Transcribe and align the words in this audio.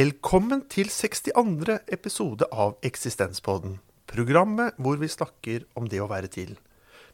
Velkommen 0.00 0.62
til 0.70 0.86
62. 0.88 1.74
episode 1.92 2.46
av 2.54 2.76
Eksistenspodden. 2.86 3.74
Programmet 4.08 4.76
hvor 4.80 4.96
vi 5.00 5.08
snakker 5.10 5.66
om 5.76 5.88
det 5.90 5.98
å 6.00 6.06
være 6.08 6.30
til. 6.30 6.54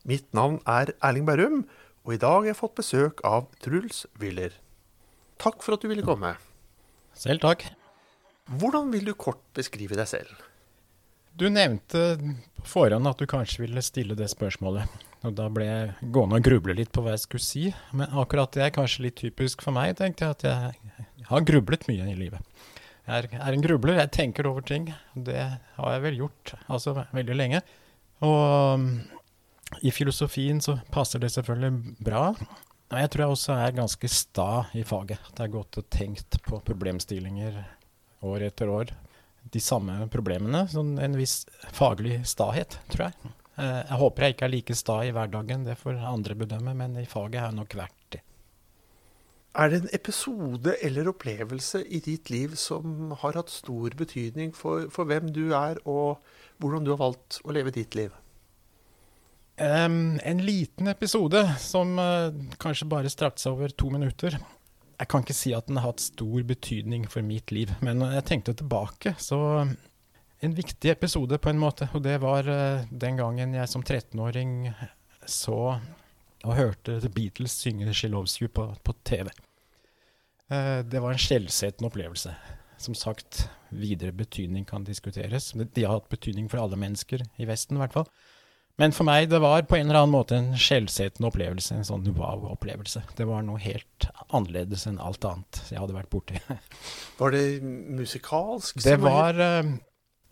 Mitt 0.06 0.28
navn 0.36 0.60
er 0.70 0.92
Erling 1.00 1.24
Berrum, 1.26 1.64
og 2.04 2.12
i 2.14 2.20
dag 2.22 2.36
har 2.36 2.50
jeg 2.50 2.58
fått 2.60 2.77
besøk 2.78 3.22
av 3.27 3.48
Truls 3.64 4.04
Wyller. 4.20 4.54
Takk 5.42 5.64
for 5.64 5.74
at 5.74 5.82
du 5.82 5.88
ville 5.91 6.04
komme. 6.06 6.34
Selv 7.16 7.42
takk. 7.42 7.64
Hvordan 8.60 8.92
vil 8.94 9.08
du 9.08 9.16
kort 9.18 9.42
beskrive 9.56 9.98
deg 9.98 10.12
selv? 10.12 10.36
Du 11.34 11.48
nevnte 11.50 12.05
på 12.60 12.68
forhånd 12.77 13.10
at 13.10 13.18
du 13.18 13.27
kanskje 13.27 13.64
ville 13.64 13.82
stille 13.82 14.14
det 14.20 14.30
spørsmålet. 14.30 14.86
Og 15.27 15.34
da 15.34 15.48
ble 15.50 15.66
jeg 15.66 16.12
gående 16.14 16.38
og 16.38 16.46
gruble 16.52 16.78
litt 16.78 16.94
på 16.94 17.02
hva 17.02 17.16
jeg 17.16 17.24
skulle 17.24 17.48
si. 17.48 17.66
Men 17.96 18.14
akkurat 18.14 18.55
det 18.55 18.68
er 18.68 18.78
kanskje 18.78 19.08
litt 19.08 19.18
typisk 19.24 19.64
for 19.64 19.74
meg, 19.74 19.96
tenkte 19.98 20.28
jeg 20.28 20.38
at 20.38 20.48
jeg 20.52 21.27
har 21.32 21.46
grublet 21.50 21.88
mye 21.91 22.12
i 22.12 22.18
livet. 22.20 22.42
Jeg 23.06 23.28
er, 23.30 23.52
en 23.55 23.62
grubler, 23.62 24.01
jeg 24.01 24.10
tenker 24.15 24.48
over 24.51 24.65
ting. 24.66 24.88
Det 25.14 25.38
har 25.38 25.92
jeg 25.95 26.02
vel 26.02 26.23
gjort 26.24 26.55
altså 26.66 26.97
veldig 27.14 27.37
lenge. 27.38 27.60
Og 28.27 28.74
um, 28.74 28.88
i 29.87 29.92
filosofien 29.95 30.59
så 30.62 30.78
passer 30.91 31.23
det 31.23 31.30
selvfølgelig 31.34 32.02
bra. 32.02 32.28
Og 32.87 32.98
jeg 32.98 33.11
tror 33.12 33.24
jeg 33.24 33.37
også 33.37 33.56
er 33.62 33.78
ganske 33.78 34.11
sta 34.11 34.50
i 34.75 34.83
faget. 34.86 35.22
At 35.22 35.39
jeg 35.39 35.45
har 35.47 35.55
gått 35.55 35.78
og 35.78 35.89
tenkt 35.92 36.39
på 36.47 36.61
problemstillinger 36.67 37.62
år 38.27 38.47
etter 38.48 38.70
år. 38.75 38.92
De 39.55 39.62
samme 39.62 40.00
problemene. 40.11 40.64
Sånn 40.70 40.97
en 41.02 41.19
viss 41.19 41.45
faglig 41.75 42.20
stahet, 42.27 42.78
tror 42.91 43.08
jeg. 43.08 43.34
Eh, 43.56 43.83
jeg 43.89 44.00
håper 44.02 44.27
jeg 44.27 44.36
ikke 44.36 44.48
er 44.48 44.55
like 44.55 44.77
sta 44.77 44.98
i 45.06 45.12
hverdagen, 45.17 45.64
det 45.67 45.78
får 45.80 46.02
andre 46.05 46.36
bedømme, 46.39 46.75
men 46.77 46.98
i 47.00 47.06
faget 47.08 47.41
har 47.41 47.52
jeg 47.52 47.61
nok 47.61 47.77
vært 47.78 48.00
det. 48.17 48.23
Er 49.56 49.70
det 49.72 49.78
en 49.80 49.94
episode 49.96 50.74
eller 50.84 51.08
opplevelse 51.08 51.80
i 51.88 52.02
ditt 52.04 52.28
liv 52.28 52.58
som 52.60 53.14
har 53.22 53.38
hatt 53.38 53.52
stor 53.52 53.94
betydning 53.96 54.52
for, 54.56 54.90
for 54.92 55.08
hvem 55.08 55.30
du 55.32 55.54
er, 55.56 55.80
og 55.88 56.20
hvordan 56.60 56.84
du 56.84 56.92
har 56.92 57.00
valgt 57.00 57.38
å 57.40 57.54
leve 57.56 57.72
ditt 57.72 57.96
liv? 57.96 58.12
Um, 59.56 60.18
en 60.20 60.42
liten 60.44 60.92
episode 60.92 61.40
som 61.62 61.96
uh, 61.96 62.28
kanskje 62.60 62.90
bare 62.92 63.12
strakte 63.12 63.40
seg 63.40 63.56
over 63.56 63.72
to 63.72 63.88
minutter. 63.94 64.36
Jeg 65.00 65.08
kan 65.08 65.24
ikke 65.24 65.36
si 65.36 65.54
at 65.56 65.70
den 65.70 65.80
har 65.80 65.88
hatt 65.88 66.04
stor 66.04 66.44
betydning 66.44 67.08
for 67.08 67.24
mitt 67.24 67.52
liv, 67.52 67.72
men 67.80 68.04
jeg 68.12 68.28
tenkte 68.28 68.56
tilbake, 68.56 69.16
så 69.18 69.66
En 70.44 70.52
viktig 70.52 70.90
episode, 70.92 71.38
på 71.40 71.48
en 71.48 71.56
måte. 71.58 71.86
Og 71.96 72.02
det 72.04 72.18
var 72.20 72.44
uh, 72.44 72.84
den 72.92 73.16
gangen 73.16 73.54
jeg 73.56 73.70
som 73.72 73.80
13-åring 73.80 74.68
så 75.24 75.78
og 76.44 76.54
hørte 76.54 77.00
The 77.00 77.08
Beatles 77.08 77.56
synge 77.56 77.88
'She 77.88 78.08
Loves 78.12 78.36
You' 78.42 78.52
på, 78.52 78.74
på 78.84 78.94
TV. 79.04 79.32
Eh, 80.52 80.78
det 80.86 81.02
var 81.02 81.14
en 81.14 81.20
skjellsettende 81.20 81.91
opplevelse. 81.91 82.34
Som 82.78 82.94
sagt, 82.94 83.47
videre 83.72 84.12
betydning 84.12 84.66
kan 84.69 84.84
diskuteres. 84.84 85.52
De 85.52 85.84
har 85.84 85.97
hatt 85.97 86.11
betydning 86.12 86.50
for 86.52 86.62
alle 86.62 86.78
mennesker, 86.78 87.25
i 87.41 87.48
Vesten 87.48 87.78
i 87.78 87.83
hvert 87.83 87.97
fall. 87.97 88.11
Men 88.77 88.92
for 88.92 89.08
meg 89.08 89.30
det 89.33 89.39
var 89.41 89.64
på 89.64 89.78
en 89.78 89.89
eller 89.89 90.02
annen 90.02 90.12
måte 90.12 90.36
en 90.36 90.50
skjellsettende 90.61 91.30
opplevelse. 91.30 91.78
En 91.78 91.86
sånn 91.89 92.05
wow-opplevelse. 92.17 93.06
Det 93.17 93.24
var 93.28 93.44
noe 93.47 93.61
helt 93.62 94.08
annerledes 94.28 94.84
enn 94.89 95.00
alt 95.00 95.24
annet 95.24 95.62
jeg 95.70 95.80
hadde 95.80 95.97
vært 95.97 96.12
borti. 96.12 96.41
var 97.20 97.33
det 97.33 97.44
musikalsk? 97.64 98.83
Det 98.84 98.98
var 99.01 99.40
uh, 99.40 99.77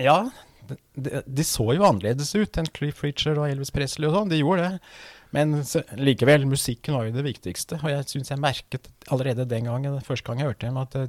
Ja. 0.02 0.19
De, 0.64 1.20
de, 1.28 1.44
så 1.44 1.75
jo 1.76 1.84
annerledes 1.84 2.31
ut 2.36 2.56
enn 2.56 2.69
Cliff 2.72 3.02
Richard 3.04 3.36
og 3.36 3.50
Elvis 3.50 3.72
Presley 3.72 4.08
og 4.08 4.14
sånn. 4.16 4.31
De 4.32 4.38
gjorde 4.41 4.69
det. 4.69 4.92
Men 5.34 5.56
likevel, 5.98 6.46
musikken 6.46 6.94
var 6.94 7.08
jo 7.08 7.14
det 7.16 7.24
viktigste. 7.26 7.80
Og 7.82 7.90
jeg 7.90 8.06
syns 8.10 8.30
jeg 8.30 8.42
merket 8.42 8.90
allerede 9.10 9.48
den 9.50 9.66
gangen, 9.66 9.96
første 10.06 10.28
gang 10.28 10.42
jeg 10.42 10.52
hørte 10.52 10.68
dem, 10.68 10.78
at 10.78 10.94
det, 10.94 11.08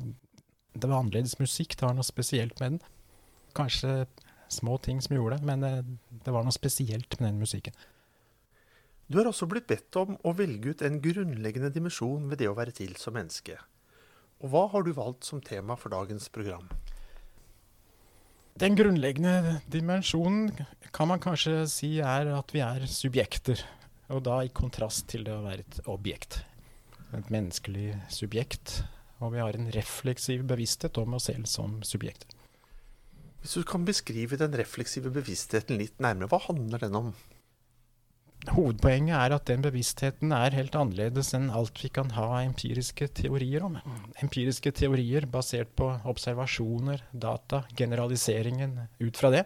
det, 0.74 0.88
var 0.88 0.98
annerledes 1.04 1.38
musikk. 1.38 1.78
Det 1.78 1.86
var 1.86 1.94
noe 1.98 2.08
spesielt 2.08 2.58
med 2.62 2.78
den. 2.78 2.80
Kanskje 3.56 4.08
små 4.52 4.80
ting 4.82 5.02
som 5.02 5.16
gjorde 5.18 5.38
det, 5.38 5.48
men 5.48 5.62
det, 5.62 5.76
det 6.26 6.34
var 6.34 6.46
noe 6.46 6.56
spesielt 6.56 7.20
med 7.20 7.30
den 7.30 7.44
musikken. 7.44 7.78
Du 9.06 9.20
har 9.20 9.30
også 9.30 9.46
blitt 9.46 9.70
bedt 9.70 9.94
om 10.02 10.18
å 10.26 10.34
velge 10.34 10.74
ut 10.74 10.82
en 10.82 10.98
grunnleggende 11.02 11.70
dimensjon 11.74 12.26
ved 12.32 12.42
det 12.42 12.50
å 12.50 12.58
være 12.58 12.74
til 12.74 12.96
som 12.98 13.14
menneske. 13.14 13.60
Og 14.42 14.50
hva 14.52 14.66
har 14.74 14.84
du 14.86 14.92
valgt 14.98 15.30
som 15.30 15.44
tema 15.46 15.78
for 15.78 15.94
dagens 15.94 16.26
program? 16.34 16.66
Den 18.58 18.78
grunnleggende 18.80 19.60
dimensjonen 19.70 20.50
kan 20.96 21.10
man 21.12 21.22
kanskje 21.22 21.66
si 21.70 21.98
er 22.00 22.32
at 22.34 22.54
vi 22.56 22.64
er 22.66 22.88
subjekter. 22.90 23.62
Og 24.14 24.22
da 24.26 24.42
i 24.46 24.52
kontrast 24.54 25.08
til 25.10 25.26
det 25.26 25.34
å 25.34 25.44
være 25.46 25.66
et 25.66 25.80
objekt. 25.90 26.44
Et 27.16 27.30
menneskelig 27.34 27.94
subjekt. 28.14 28.82
Og 29.24 29.34
vi 29.34 29.42
har 29.42 29.58
en 29.58 29.72
refleksiv 29.74 30.44
bevissthet 30.50 30.98
om 31.02 31.16
oss 31.18 31.30
selv 31.32 31.48
som 31.50 31.80
subjekter. 31.88 32.30
Hvis 33.42 33.56
du 33.60 33.66
kan 33.68 33.86
beskrive 33.86 34.38
den 34.42 34.54
refleksive 34.58 35.12
bevisstheten 35.14 35.78
litt 35.78 36.00
nærmere, 36.02 36.30
hva 36.32 36.42
handler 36.48 36.82
den 36.82 36.98
om? 36.98 37.12
Hovedpoenget 38.46 39.16
er 39.18 39.34
at 39.34 39.46
den 39.50 39.64
bevisstheten 39.66 40.34
er 40.36 40.54
helt 40.54 40.76
annerledes 40.78 41.32
enn 41.38 41.48
alt 41.54 41.80
vi 41.82 41.90
kan 41.94 42.12
ha 42.14 42.44
empiriske 42.44 43.08
teorier 43.18 43.66
om. 43.66 43.80
Empiriske 44.22 44.74
teorier 44.76 45.26
basert 45.30 45.72
på 45.78 45.88
observasjoner, 46.06 47.06
data, 47.14 47.64
generaliseringen 47.78 48.78
ut 49.02 49.18
fra 49.18 49.34
det, 49.34 49.46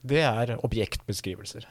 det 0.00 0.22
er 0.24 0.56
objektbeskrivelser 0.64 1.68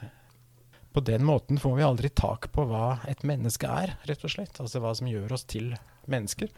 på 0.94 1.00
den 1.00 1.26
måten 1.26 1.60
får 1.60 1.76
vi 1.76 1.84
aldri 1.84 2.10
tak 2.10 2.50
på 2.52 2.66
hva 2.68 3.00
et 3.08 3.24
menneske 3.28 3.68
er, 3.68 3.96
rett 4.10 4.26
og 4.28 4.34
slett. 4.34 4.60
Altså 4.60 4.82
hva 4.84 4.92
som 4.98 5.08
gjør 5.08 5.38
oss 5.38 5.48
til 5.48 5.72
mennesker. 6.12 6.52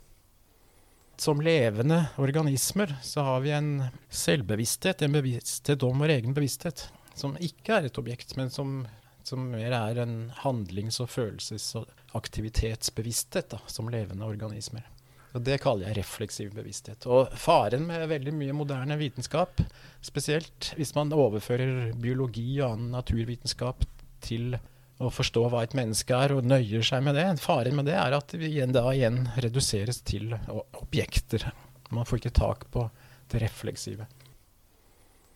Som 1.22 1.44
levende 1.46 2.08
organismer 2.18 2.96
så 3.06 3.22
har 3.28 3.44
vi 3.46 3.54
en 3.54 3.84
selvbevissthet, 4.10 5.04
en 5.06 5.20
bevissthet 5.20 5.86
om 5.86 6.02
vår 6.02 6.16
egen 6.16 6.34
bevissthet, 6.34 6.88
som 7.14 7.38
ikke 7.38 7.78
er 7.78 7.88
et 7.88 8.00
objekt, 8.02 8.34
men 8.40 8.50
som, 8.50 8.88
som 9.22 9.46
mer 9.52 9.76
er 9.78 10.02
en 10.02 10.32
handlings- 10.42 10.98
og 11.04 11.12
følelses- 11.14 11.76
og 11.78 12.18
aktivitetsbevissthet 12.18 13.54
da, 13.54 13.62
som 13.70 13.94
levende 13.94 14.26
organismer. 14.26 14.90
Og 15.34 15.42
Det 15.42 15.60
kaller 15.62 15.90
jeg 15.90 15.98
refleksiv 15.98 16.52
bevissthet. 16.54 17.06
Og 17.10 17.32
faren 17.38 17.86
med 17.90 18.06
veldig 18.10 18.34
mye 18.38 18.54
moderne 18.54 18.98
vitenskap, 18.98 19.62
spesielt 20.02 20.74
hvis 20.78 20.94
man 20.98 21.14
overfører 21.14 21.94
biologi 21.98 22.60
og 22.60 22.76
annen 22.76 22.94
naturvitenskap 22.94 23.86
til 24.24 24.56
å 25.04 25.10
forstå 25.12 25.48
hva 25.52 25.64
et 25.66 25.76
menneske 25.78 26.16
er, 26.16 26.36
og 26.36 26.48
nøyer 26.48 26.86
seg 26.86 27.04
med 27.06 27.18
det. 27.18 27.26
Faren 27.44 27.78
med 27.78 27.90
det 27.90 27.98
er 28.00 28.16
at 28.16 28.36
vi 28.38 28.52
igjen, 28.52 28.76
da 28.76 28.86
igjen 28.94 29.26
reduseres 29.44 30.02
til 30.06 30.36
objekter. 30.80 31.50
Man 31.94 32.08
får 32.08 32.22
ikke 32.22 32.38
tak 32.40 32.68
på 32.74 32.88
det 33.34 33.42
refleksive. 33.44 34.08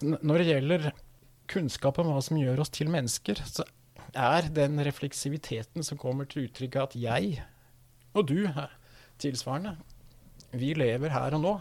Når 0.03 0.43
det 0.43 0.47
gjelder 0.51 0.89
kunnskap 1.49 1.99
om 2.01 2.11
hva 2.11 2.21
som 2.23 2.37
gjør 2.39 2.61
oss 2.63 2.73
til 2.73 2.91
mennesker, 2.93 3.41
så 3.49 3.65
er 4.17 4.49
den 4.53 4.79
refleksiviteten 4.85 5.85
som 5.85 5.99
kommer 5.99 6.29
til 6.29 6.47
uttrykk 6.47 6.77
at 6.83 6.95
jeg 6.99 7.41
og 8.17 8.29
du 8.29 8.47
tilsvarende, 9.21 9.75
vi 10.57 10.71
lever 10.77 11.11
her 11.13 11.35
og 11.37 11.43
nå. 11.43 11.53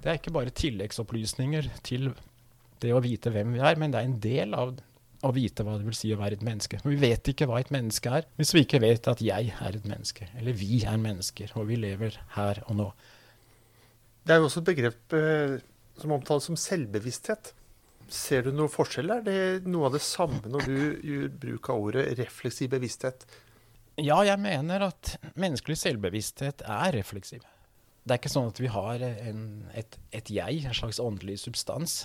Det 0.00 0.10
er 0.10 0.18
ikke 0.20 0.34
bare 0.36 0.54
tilleggsopplysninger 0.54 1.70
til 1.84 2.12
det 2.82 2.92
å 2.92 3.02
vite 3.04 3.32
hvem 3.32 3.54
vi 3.56 3.62
er, 3.64 3.78
men 3.80 3.92
det 3.92 4.00
er 4.00 4.08
en 4.08 4.20
del 4.22 4.56
av 4.56 4.74
å 5.24 5.32
vite 5.34 5.64
hva 5.64 5.78
det 5.78 5.86
vil 5.88 5.96
si 5.96 6.12
å 6.12 6.20
være 6.20 6.38
et 6.38 6.46
menneske. 6.46 6.80
Men 6.84 6.94
vi 6.94 7.00
vet 7.08 7.32
ikke 7.32 7.48
hva 7.48 7.60
et 7.62 7.72
menneske 7.74 8.12
er 8.18 8.28
hvis 8.38 8.54
vi 8.56 8.64
ikke 8.66 8.82
vet 8.84 9.08
at 9.10 9.22
jeg 9.24 9.52
er 9.54 9.78
et 9.78 9.88
menneske, 9.88 10.28
eller 10.38 10.56
vi 10.58 10.82
er 10.84 11.00
mennesker, 11.00 11.54
og 11.58 11.68
vi 11.70 11.80
lever 11.80 12.18
her 12.36 12.62
og 12.68 12.78
nå. 12.80 12.88
Det 14.24 14.34
er 14.34 14.40
jo 14.40 14.48
også 14.48 14.62
et 14.62 14.70
begrep 14.70 15.16
eh, 15.16 15.56
som 16.00 16.14
omtales 16.16 16.48
som 16.48 16.58
selvbevissthet. 16.58 17.52
Ser 18.12 18.44
du 18.44 18.52
noe 18.52 18.72
forskjell? 18.72 19.12
Er 19.12 19.24
det 19.24 19.40
noe 19.68 19.88
av 19.88 19.96
det 19.96 20.04
samme 20.04 20.42
når 20.48 20.68
du 20.68 20.78
gjør 21.08 21.32
bruk 21.40 21.72
av 21.72 21.88
ordet 21.88 22.06
refleksiv 22.20 22.72
bevissthet? 22.74 23.24
Ja, 24.00 24.18
jeg 24.26 24.40
mener 24.42 24.88
at 24.88 25.14
menneskelig 25.38 25.78
selvbevissthet 25.80 26.64
er 26.66 26.96
refleksiv. 26.96 27.44
Det 28.04 28.12
er 28.12 28.20
ikke 28.20 28.32
sånn 28.32 28.50
at 28.50 28.58
vi 28.60 28.68
har 28.68 29.00
en, 29.00 29.44
et, 29.72 29.96
et 30.12 30.28
jeg, 30.28 30.64
en 30.66 30.76
slags 30.76 30.98
åndelig 31.00 31.38
substans, 31.46 32.02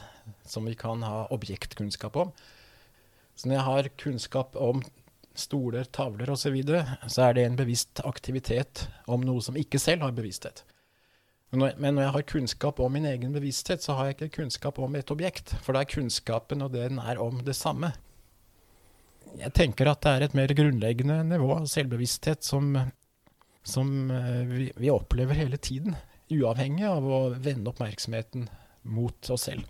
som 0.48 0.70
vi 0.70 0.78
kan 0.80 1.04
ha 1.04 1.26
objektkunnskap 1.36 2.16
om. 2.22 2.32
Så 3.40 3.48
når 3.48 3.56
jeg 3.56 3.68
har 3.70 3.88
kunnskap 4.02 4.58
om 4.60 4.82
stoler, 5.40 5.88
tavler 5.96 6.28
osv., 6.34 6.50
så, 6.50 6.52
videre, 6.52 6.98
så 7.08 7.30
er 7.30 7.38
det 7.38 7.46
en 7.48 7.56
bevisst 7.60 8.02
aktivitet 8.04 8.90
om 9.08 9.24
noe 9.24 9.40
som 9.44 9.56
ikke 9.60 9.80
selv 9.80 10.04
har 10.04 10.18
bevissthet. 10.18 10.66
Men 11.56 11.96
når, 11.96 12.04
jeg 12.04 12.14
har 12.14 12.28
kunnskap 12.30 12.82
om 12.84 12.94
min 12.94 13.08
egen 13.10 13.32
bevissthet, 13.34 13.82
så 13.82 13.96
har 13.98 14.10
jeg 14.10 14.18
ikke 14.18 14.42
kunnskap 14.42 14.78
om 14.84 14.98
et 15.00 15.10
objekt. 15.14 15.56
For 15.64 15.74
da 15.74 15.82
er 15.82 15.90
kunnskapen 15.90 16.62
og 16.62 16.76
den 16.76 17.00
er 17.02 17.22
om 17.24 17.40
det 17.46 17.56
samme. 17.58 17.94
Jeg 19.40 19.56
tenker 19.58 19.90
at 19.90 20.04
det 20.04 20.12
er 20.12 20.28
et 20.28 20.38
mer 20.38 20.52
grunnleggende 20.58 21.22
nivå 21.32 21.54
av 21.56 21.66
selvbevissthet 21.72 22.46
som, 22.46 22.76
som 23.64 24.12
eh, 24.14 24.46
vi, 24.52 24.70
vi 24.78 24.92
opplever 24.94 25.38
hele 25.38 25.58
tiden. 25.58 25.96
Uavhengig 26.30 26.86
av 26.86 27.08
å 27.08 27.22
vende 27.40 27.72
oppmerksomheten 27.72 28.50
mot 28.90 29.32
oss 29.34 29.48
selv. 29.48 29.64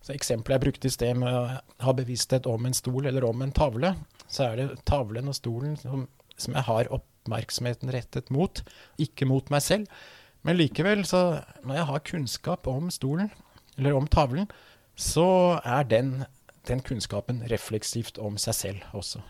Så 0.00 0.14
Eksempelet 0.14 0.56
jeg 0.56 0.64
brukte 0.64 0.88
i 0.88 0.94
sted 0.94 1.18
med 1.20 1.34
å 1.34 1.42
ha 1.84 1.92
bevissthet 1.96 2.48
om 2.48 2.64
en 2.66 2.76
stol 2.76 3.08
eller 3.10 3.26
om 3.28 3.42
en 3.44 3.52
tavle, 3.52 3.92
så 4.30 4.48
er 4.48 4.56
det 4.56 4.80
tavlen 4.88 5.28
og 5.28 5.36
stolen 5.36 5.76
som, 5.80 6.06
som 6.40 6.56
jeg 6.56 6.66
har 6.70 6.90
oppmerksomheten 6.96 7.92
rettet 7.92 8.32
mot, 8.32 8.62
ikke 9.02 9.28
mot 9.28 9.52
meg 9.52 9.64
selv. 9.66 10.00
Men 10.46 10.56
likevel, 10.56 11.04
så 11.04 11.42
når 11.66 11.80
jeg 11.82 11.88
har 11.90 12.04
kunnskap 12.08 12.70
om 12.70 12.88
stolen, 12.94 13.28
eller 13.76 13.96
om 13.96 14.08
tavlen, 14.08 14.48
så 14.96 15.60
er 15.64 15.84
den, 15.88 16.24
den 16.68 16.80
kunnskapen 16.84 17.44
refleksivt 17.52 18.18
om 18.20 18.40
seg 18.40 18.56
selv 18.56 18.96
også. 18.96 19.20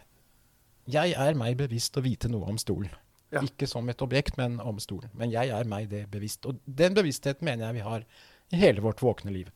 Jeg 0.91 1.15
er 1.19 1.39
meg 1.39 1.59
bevisst 1.59 1.99
å 1.99 2.03
vite 2.05 2.31
noe 2.31 2.47
om 2.51 2.59
stolen. 2.59 2.91
Ja. 3.31 3.43
Ikke 3.47 3.69
som 3.71 3.87
et 3.91 4.03
objekt, 4.03 4.39
men 4.39 4.59
om 4.63 4.79
stolen. 4.83 5.11
Men 5.15 5.31
jeg 5.31 5.53
er 5.55 5.69
meg 5.71 5.91
det 5.91 6.09
bevisst. 6.11 6.47
Og 6.51 6.59
den 6.67 6.97
bevisstheten 6.99 7.47
mener 7.47 7.69
jeg 7.69 7.79
vi 7.79 7.87
har 7.87 8.07
i 8.51 8.59
hele 8.59 8.83
vårt 8.83 9.03
våkne 9.03 9.35
liv. 9.35 9.51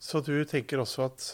Så 0.00 0.22
du 0.24 0.32
tenker 0.48 0.80
også 0.80 1.10
at 1.10 1.24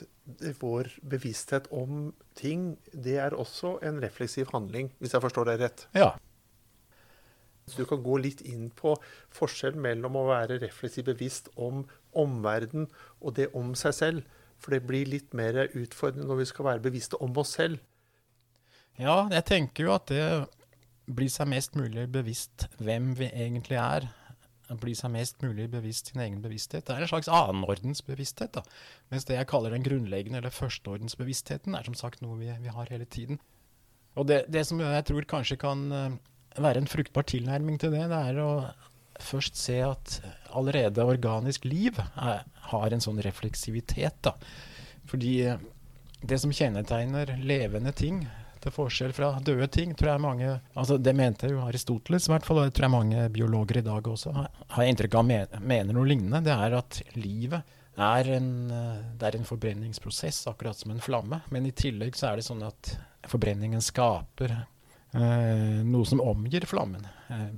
vår 0.58 0.90
bevissthet 1.06 1.68
om 1.70 2.08
ting, 2.34 2.72
det 2.90 3.14
er 3.22 3.36
også 3.38 3.76
en 3.86 4.00
refleksiv 4.02 4.50
handling, 4.50 4.90
hvis 4.98 5.14
jeg 5.14 5.22
forstår 5.22 5.52
deg 5.52 5.62
rett? 5.62 5.84
Ja. 5.94 6.16
Så 7.66 7.82
du 7.82 7.86
kan 7.90 8.02
gå 8.02 8.18
litt 8.22 8.42
inn 8.46 8.68
på 8.74 8.96
forskjellen 9.34 9.82
mellom 9.82 10.18
å 10.18 10.26
være 10.28 10.58
refleksivt 10.62 11.06
bevisst 11.12 11.50
om 11.54 11.84
omverdenen 12.16 12.88
og 13.20 13.36
det 13.38 13.52
om 13.58 13.74
seg 13.78 13.94
selv. 13.94 14.26
For 14.58 14.74
det 14.74 14.86
blir 14.88 15.08
litt 15.10 15.34
mer 15.36 15.66
utfordrende 15.66 16.26
når 16.26 16.42
vi 16.42 16.50
skal 16.50 16.68
være 16.70 16.84
bevisste 16.86 17.18
om 17.22 17.34
oss 17.38 17.56
selv. 17.58 17.78
Ja, 18.96 19.26
jeg 19.30 19.44
tenker 19.46 19.86
jo 19.86 19.94
at 19.94 20.08
det 20.08 20.26
blir 21.06 21.30
seg 21.30 21.50
mest 21.52 21.76
mulig 21.78 22.06
bevisst 22.10 22.66
hvem 22.82 23.12
vi 23.18 23.28
egentlig 23.28 23.78
er. 23.78 24.08
Bli 24.82 24.96
seg 24.98 25.12
mest 25.14 25.42
mulig 25.44 25.68
bevisst 25.70 26.10
sin 26.10 26.22
egen 26.24 26.40
bevissthet. 26.42 26.86
Det 26.86 26.94
er 26.94 27.04
en 27.04 27.10
slags 27.10 27.28
annenordens 27.30 28.02
bevissthet. 28.06 28.56
da. 28.56 28.64
Mens 29.12 29.26
det 29.28 29.36
jeg 29.36 29.48
kaller 29.50 29.70
den 29.70 29.84
grunnleggende 29.86 30.40
eller 30.40 30.54
førsteordensbevisstheten, 30.54 31.76
er 31.76 31.86
som 31.86 31.94
sagt 31.94 32.22
noe 32.24 32.38
vi, 32.40 32.50
vi 32.50 32.74
har 32.74 32.90
hele 32.90 33.06
tiden. 33.06 33.38
Og 34.16 34.26
det, 34.26 34.44
det, 34.50 34.64
som 34.66 34.80
jeg 34.80 35.06
tror 35.06 35.28
kanskje 35.28 35.58
kan 35.60 35.86
uh, 35.92 36.16
være 36.58 36.82
en 36.82 36.90
fruktbar 36.90 37.28
tilnærming 37.28 37.78
til 37.78 37.92
det, 37.94 38.08
det 38.10 38.20
er 38.32 38.40
å 38.42 38.50
først 39.22 39.56
se 39.56 39.78
at 39.84 40.18
allerede 40.56 41.04
organisk 41.04 41.64
liv 41.64 41.96
er, 42.00 42.42
har 42.72 42.92
en 42.92 43.04
sånn 43.04 43.22
refleksivitet. 43.24 44.18
da. 44.24 44.34
Fordi 45.06 45.36
uh, 45.52 45.62
det 46.26 46.40
som 46.42 46.54
kjennetegner 46.54 47.36
levende 47.38 47.92
ting, 47.94 48.24
til 48.66 48.74
forskjell 48.74 49.14
fra 49.16 49.30
døde 49.44 49.68
ting, 49.72 49.94
tror 49.96 50.12
jeg 50.12 50.22
mange 50.24 50.52
altså 50.74 50.98
Det 50.98 51.14
mente 51.16 51.50
jo 51.52 51.62
Aristoteles, 51.64 52.28
i 52.28 52.34
hvert 52.34 52.46
fall, 52.46 52.60
og 52.60 52.68
det 52.68 52.76
tror 52.76 52.88
jeg 52.88 52.96
mange 52.96 53.26
biologer 53.34 53.80
i 53.80 53.86
dag 53.86 54.10
også 54.12 54.34
har, 54.36 54.84
inntrykk 54.84 55.18
av 55.20 55.26
mener 55.30 55.92
noe 55.94 56.08
lignende. 56.08 56.42
Det 56.46 56.54
er 56.54 56.78
at 56.78 57.00
livet 57.16 57.76
er 57.96 58.30
en, 58.36 58.50
eh, 58.70 59.04
det 59.16 59.28
er 59.28 59.38
en 59.38 59.48
forbrenningsprosess, 59.48 60.42
akkurat 60.50 60.76
som 60.76 60.92
en 60.92 61.00
flamme. 61.00 61.40
Men 61.54 61.68
i 61.68 61.72
tillegg 61.72 62.18
så 62.18 62.30
er 62.30 62.40
det 62.40 62.48
sånn 62.48 62.64
at 62.66 62.92
forbrenningen 63.30 63.80
skaper 63.84 64.52
eh, 65.16 65.80
noe 65.86 66.04
som 66.08 66.20
omgir 66.20 66.66
flammen. 66.68 67.06
Eh, 67.32 67.48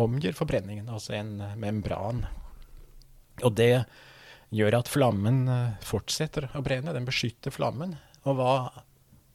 omgir 0.00 0.32
forbrenningen, 0.32 0.88
altså 0.88 1.18
en 1.18 1.36
membran. 1.60 2.24
Og 3.42 3.52
det 3.58 3.84
gjør 4.52 4.78
at 4.80 4.90
flammen 4.92 5.44
eh, 5.48 5.84
fortsetter 5.84 6.48
å 6.56 6.64
brenne. 6.64 6.94
Den 6.94 7.08
beskytter 7.08 7.54
flammen. 7.54 7.96
Og 8.24 8.38
hva 8.38 8.54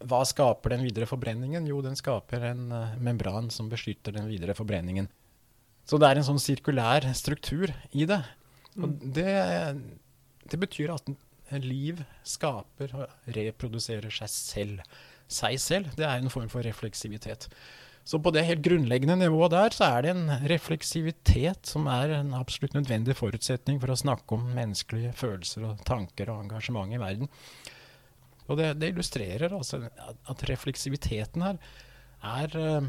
hva 0.06 0.22
skaper 0.28 0.76
den 0.76 0.84
videre 0.86 1.08
forbrenningen? 1.10 1.66
Jo, 1.70 1.80
den 1.86 1.98
skaper 1.98 2.52
en 2.52 2.68
uh, 2.74 2.98
membran 3.02 3.50
som 3.54 3.70
beskytter 3.72 4.14
den 4.16 4.28
videre 4.30 4.54
forbrenningen. 4.58 5.10
Så 5.88 6.00
det 6.02 6.10
er 6.10 6.20
en 6.20 6.28
sånn 6.28 6.42
sirkulær 6.42 7.08
struktur 7.16 7.72
i 7.96 8.06
det. 8.10 8.20
Og 8.78 8.92
mm. 8.92 8.96
det, 9.16 9.34
det, 10.52 10.60
betyr 10.60 10.94
at 10.94 11.10
liv 11.64 12.04
skaper 12.28 12.94
og 12.98 13.34
reproduserer 13.38 14.12
seg 14.14 14.32
selv. 14.34 14.98
Seg 15.32 15.60
selv. 15.64 15.92
Det 15.98 16.06
er 16.08 16.20
en 16.20 16.32
form 16.32 16.50
for 16.52 16.66
refleksivitet. 16.68 17.48
Så 18.08 18.20
på 18.24 18.32
det 18.32 18.46
helt 18.48 18.64
grunnleggende 18.64 19.18
nivået 19.20 19.52
der, 19.52 19.74
så 19.76 19.90
er 19.90 20.06
det 20.06 20.12
en 20.14 20.30
refleksivitet 20.48 21.68
som 21.68 21.90
er 21.92 22.14
en 22.22 22.30
absolutt 22.38 22.78
nødvendig 22.78 23.18
forutsetning 23.20 23.82
for 23.82 23.92
å 23.92 23.98
snakke 24.00 24.38
om 24.38 24.46
menneskelige 24.56 25.12
følelser 25.20 25.66
og 25.68 25.82
tanker 25.88 26.32
og 26.32 26.46
engasjement 26.46 26.96
i 26.96 27.02
verden. 27.02 27.32
Og 28.48 28.60
det, 28.60 28.74
det 28.82 28.94
illustrerer 28.94 29.54
altså 29.54 29.82
at 29.88 30.44
refleksiviteten 30.50 31.44
her 31.44 31.60
er 32.24 32.56
uh, 32.56 32.88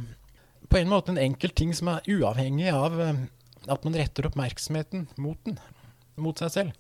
på 0.68 0.78
en 0.80 0.90
måte 0.90 1.12
en 1.12 1.20
enkel 1.20 1.52
ting 1.56 1.74
som 1.76 1.90
er 1.92 2.06
uavhengig 2.10 2.70
av 2.72 2.98
uh, 2.98 3.24
at 3.68 3.84
man 3.84 3.96
retter 3.98 4.28
oppmerksomheten 4.28 5.08
mot 5.20 5.40
den, 5.44 5.58
mot 6.16 6.38
seg 6.38 6.54
selv. 6.54 6.76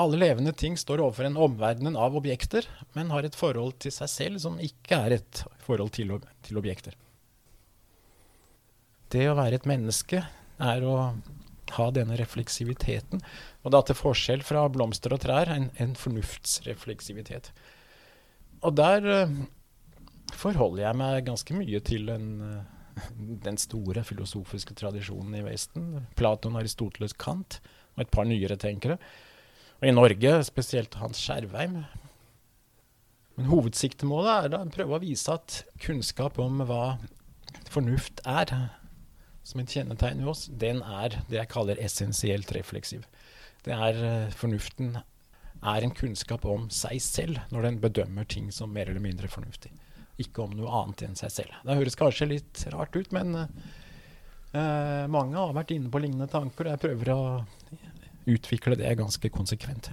Alle 0.00 0.16
levende 0.16 0.54
ting 0.56 0.76
står 0.80 1.02
overfor 1.04 1.28
en 1.28 1.36
omverden 1.36 1.96
av 2.00 2.16
objekter, 2.16 2.66
men 2.96 3.12
har 3.12 3.26
et 3.28 3.36
forhold 3.36 3.76
til 3.84 3.92
seg 3.92 4.08
selv 4.08 4.42
som 4.44 4.60
ikke 4.62 4.96
er 4.96 5.18
et 5.18 5.42
forhold 5.66 5.92
til, 5.96 6.14
til 6.46 6.60
objekter. 6.60 6.96
Det 9.12 9.26
å 9.28 9.36
være 9.36 9.60
et 9.60 9.68
menneske 9.68 10.22
er 10.62 10.86
å 10.88 10.96
ha 11.76 11.88
denne 11.94 12.18
refleksiviteten. 12.20 13.22
Og 13.62 13.74
da 13.74 13.82
til 13.86 13.98
forskjell 13.98 14.44
fra 14.46 14.66
blomster 14.72 15.14
og 15.14 15.22
trær, 15.24 15.50
en, 15.52 15.70
en 15.82 15.96
fornuftsrefleksivitet. 15.98 17.52
Og 18.62 18.76
der 18.78 19.08
uh, 19.08 19.34
forholder 20.38 20.86
jeg 20.86 21.00
meg 21.00 21.26
ganske 21.26 21.56
mye 21.56 21.82
til 21.84 22.08
den, 22.10 22.28
uh, 22.40 23.08
den 23.44 23.58
store 23.60 24.04
filosofiske 24.06 24.76
tradisjonen 24.78 25.40
i 25.40 25.44
Vesten. 25.46 26.06
Platon, 26.18 26.58
Aristoteles, 26.60 27.16
Kant 27.18 27.60
og 27.96 28.06
et 28.06 28.12
par 28.12 28.28
nyere 28.28 28.56
tenkere. 28.60 28.98
Og 29.82 29.88
i 29.88 29.96
Norge 29.96 30.36
spesielt 30.46 30.94
Hans 31.00 31.20
Skjervheim. 31.20 31.82
Men 33.38 33.48
hovedsiktemålet 33.48 34.46
er 34.46 34.54
å 34.60 34.68
prøve 34.72 34.96
å 34.96 35.02
vise 35.02 35.32
at 35.32 35.62
kunnskap 35.82 36.38
om 36.42 36.60
hva 36.68 36.98
fornuft 37.72 38.20
er, 38.28 38.52
som 39.46 39.62
et 39.62 39.74
kjennetegn 39.74 40.22
ved 40.22 40.32
oss, 40.32 40.46
den 40.48 40.82
er 40.82 41.18
det 41.28 41.40
jeg 41.40 41.50
kaller 41.52 41.80
essensielt 41.82 42.52
refleksiv. 42.54 43.06
Det 43.66 43.74
er 43.74 43.98
uh, 44.02 44.34
Fornuften 44.38 44.96
er 45.62 45.84
en 45.86 45.94
kunnskap 45.94 46.44
om 46.48 46.66
seg 46.74 46.98
selv 47.02 47.38
når 47.54 47.68
den 47.68 47.80
bedømmer 47.82 48.26
ting 48.26 48.50
som 48.54 48.72
mer 48.74 48.90
eller 48.90 49.02
mindre 49.02 49.30
fornuftig. 49.30 49.70
Ikke 50.22 50.44
om 50.44 50.56
noe 50.58 50.70
annet 50.82 51.06
enn 51.06 51.18
seg 51.18 51.32
selv. 51.34 51.54
Det 51.62 51.78
høres 51.78 51.98
kanskje 51.98 52.30
litt 52.30 52.64
rart 52.74 52.96
ut, 52.98 53.14
men 53.14 53.34
uh, 53.38 55.06
mange 55.10 55.38
har 55.38 55.54
vært 55.56 55.74
inne 55.74 55.90
på 55.90 56.02
lignende 56.02 56.30
tanker, 56.30 56.66
og 56.66 56.74
jeg 56.74 56.84
prøver 56.86 57.14
å 57.14 57.22
utvikle 58.32 58.78
det 58.78 58.94
ganske 58.98 59.30
konsekvent. 59.34 59.90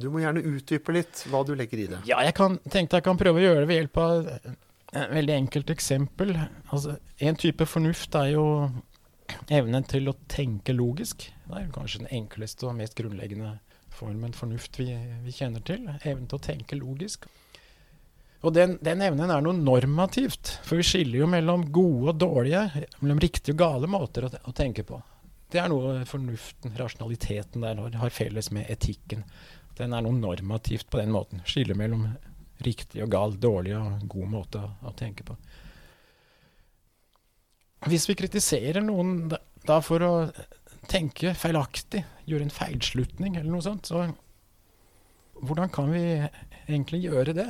Du 0.00 0.08
må 0.10 0.22
gjerne 0.22 0.42
utdype 0.46 0.94
litt 0.94 1.24
hva 1.30 1.42
du 1.46 1.52
legger 1.58 1.82
i 1.82 1.86
det. 1.90 2.00
Ja, 2.08 2.20
jeg 2.24 2.34
kan, 2.38 2.56
tenkte 2.70 2.98
jeg 2.98 3.06
kan 3.06 3.18
prøve 3.20 3.40
å 3.40 3.44
gjøre 3.44 3.62
det 3.64 3.70
ved 3.70 3.80
hjelp 3.82 4.00
av 4.00 4.28
et 4.90 5.12
veldig 5.14 5.34
enkelt 5.36 5.70
eksempel. 5.70 6.34
Altså, 6.70 6.96
en 7.22 7.38
type 7.38 7.66
fornuft 7.66 8.14
er 8.18 8.32
jo 8.34 8.46
evnen 9.52 9.86
til 9.86 10.10
å 10.10 10.16
tenke 10.30 10.74
logisk. 10.74 11.28
Det 11.46 11.58
er 11.58 11.66
jo 11.68 11.74
kanskje 11.74 12.02
den 12.04 12.14
enkleste 12.20 12.66
og 12.66 12.78
mest 12.78 12.96
grunnleggende 12.98 13.56
formen 13.94 14.34
fornuft 14.34 14.80
vi, 14.80 14.88
vi 15.24 15.34
kjenner 15.34 15.62
til. 15.66 15.86
Evnen 16.00 16.26
til 16.30 16.40
å 16.40 16.42
tenke 16.42 16.78
logisk. 16.78 17.28
Og 18.40 18.54
den, 18.56 18.78
den, 18.80 19.02
evnen 19.04 19.30
er 19.30 19.42
noe 19.44 19.56
normativt. 19.56 20.56
For 20.64 20.80
vi 20.80 20.86
skiller 20.86 21.22
jo 21.22 21.28
mellom 21.30 21.66
gode 21.74 22.14
og 22.14 22.20
dårlige, 22.22 22.86
mellom 23.02 23.20
riktige 23.20 23.54
og 23.54 23.62
gale 23.62 23.90
måter 23.90 24.26
å, 24.26 24.32
å 24.48 24.56
tenke 24.56 24.86
på. 24.88 25.00
Det 25.50 25.60
er 25.60 25.68
noe 25.70 26.04
fornuften, 26.06 26.76
rasjonaliteten 26.78 27.66
der 27.66 27.98
har 28.00 28.14
felles 28.14 28.52
med 28.54 28.70
etikken. 28.70 29.24
Den 29.76 29.94
er 29.96 30.04
noe 30.04 30.16
normativt 30.16 30.88
på 30.90 31.00
den 31.00 31.12
måten. 31.12 31.42
Skiller 31.48 31.78
mellom 31.78 32.06
riktig 32.66 33.02
og 33.04 33.12
gal, 33.12 33.36
dårlig 33.40 33.76
og 33.78 34.06
god 34.10 34.30
måte 34.30 34.62
å, 34.62 34.70
å 34.88 34.94
tenke 34.96 35.26
på. 35.26 35.36
Hvis 37.88 38.08
vi 38.10 38.16
kritiserer 38.18 38.84
noen 38.84 39.30
da, 39.30 39.78
for 39.84 40.04
å 40.04 40.12
tenke 40.90 41.32
feilaktig, 41.38 42.02
gjøre 42.28 42.46
en 42.46 42.52
feilslutning 42.52 43.38
eller 43.38 43.50
noe 43.52 43.64
sånt, 43.64 43.88
så 43.88 44.04
hvordan 45.40 45.72
kan 45.72 45.88
vi 45.92 46.02
egentlig 46.66 47.04
gjøre 47.06 47.34
det? 47.36 47.48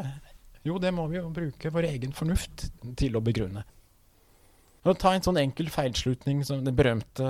Jo, 0.67 0.79
det 0.79 0.93
må 0.95 1.07
vi 1.11 1.19
jo 1.19 1.31
bruke 1.35 1.73
vår 1.73 1.88
egen 1.95 2.14
fornuft 2.14 2.69
til 3.00 3.17
å 3.17 3.25
begrunne. 3.25 3.64
Og 4.87 4.97
ta 5.00 5.12
en 5.12 5.25
sånn 5.25 5.40
enkel 5.40 5.69
feilslutning 5.73 6.45
som 6.47 6.62
det 6.64 6.73
berømte, 6.76 7.26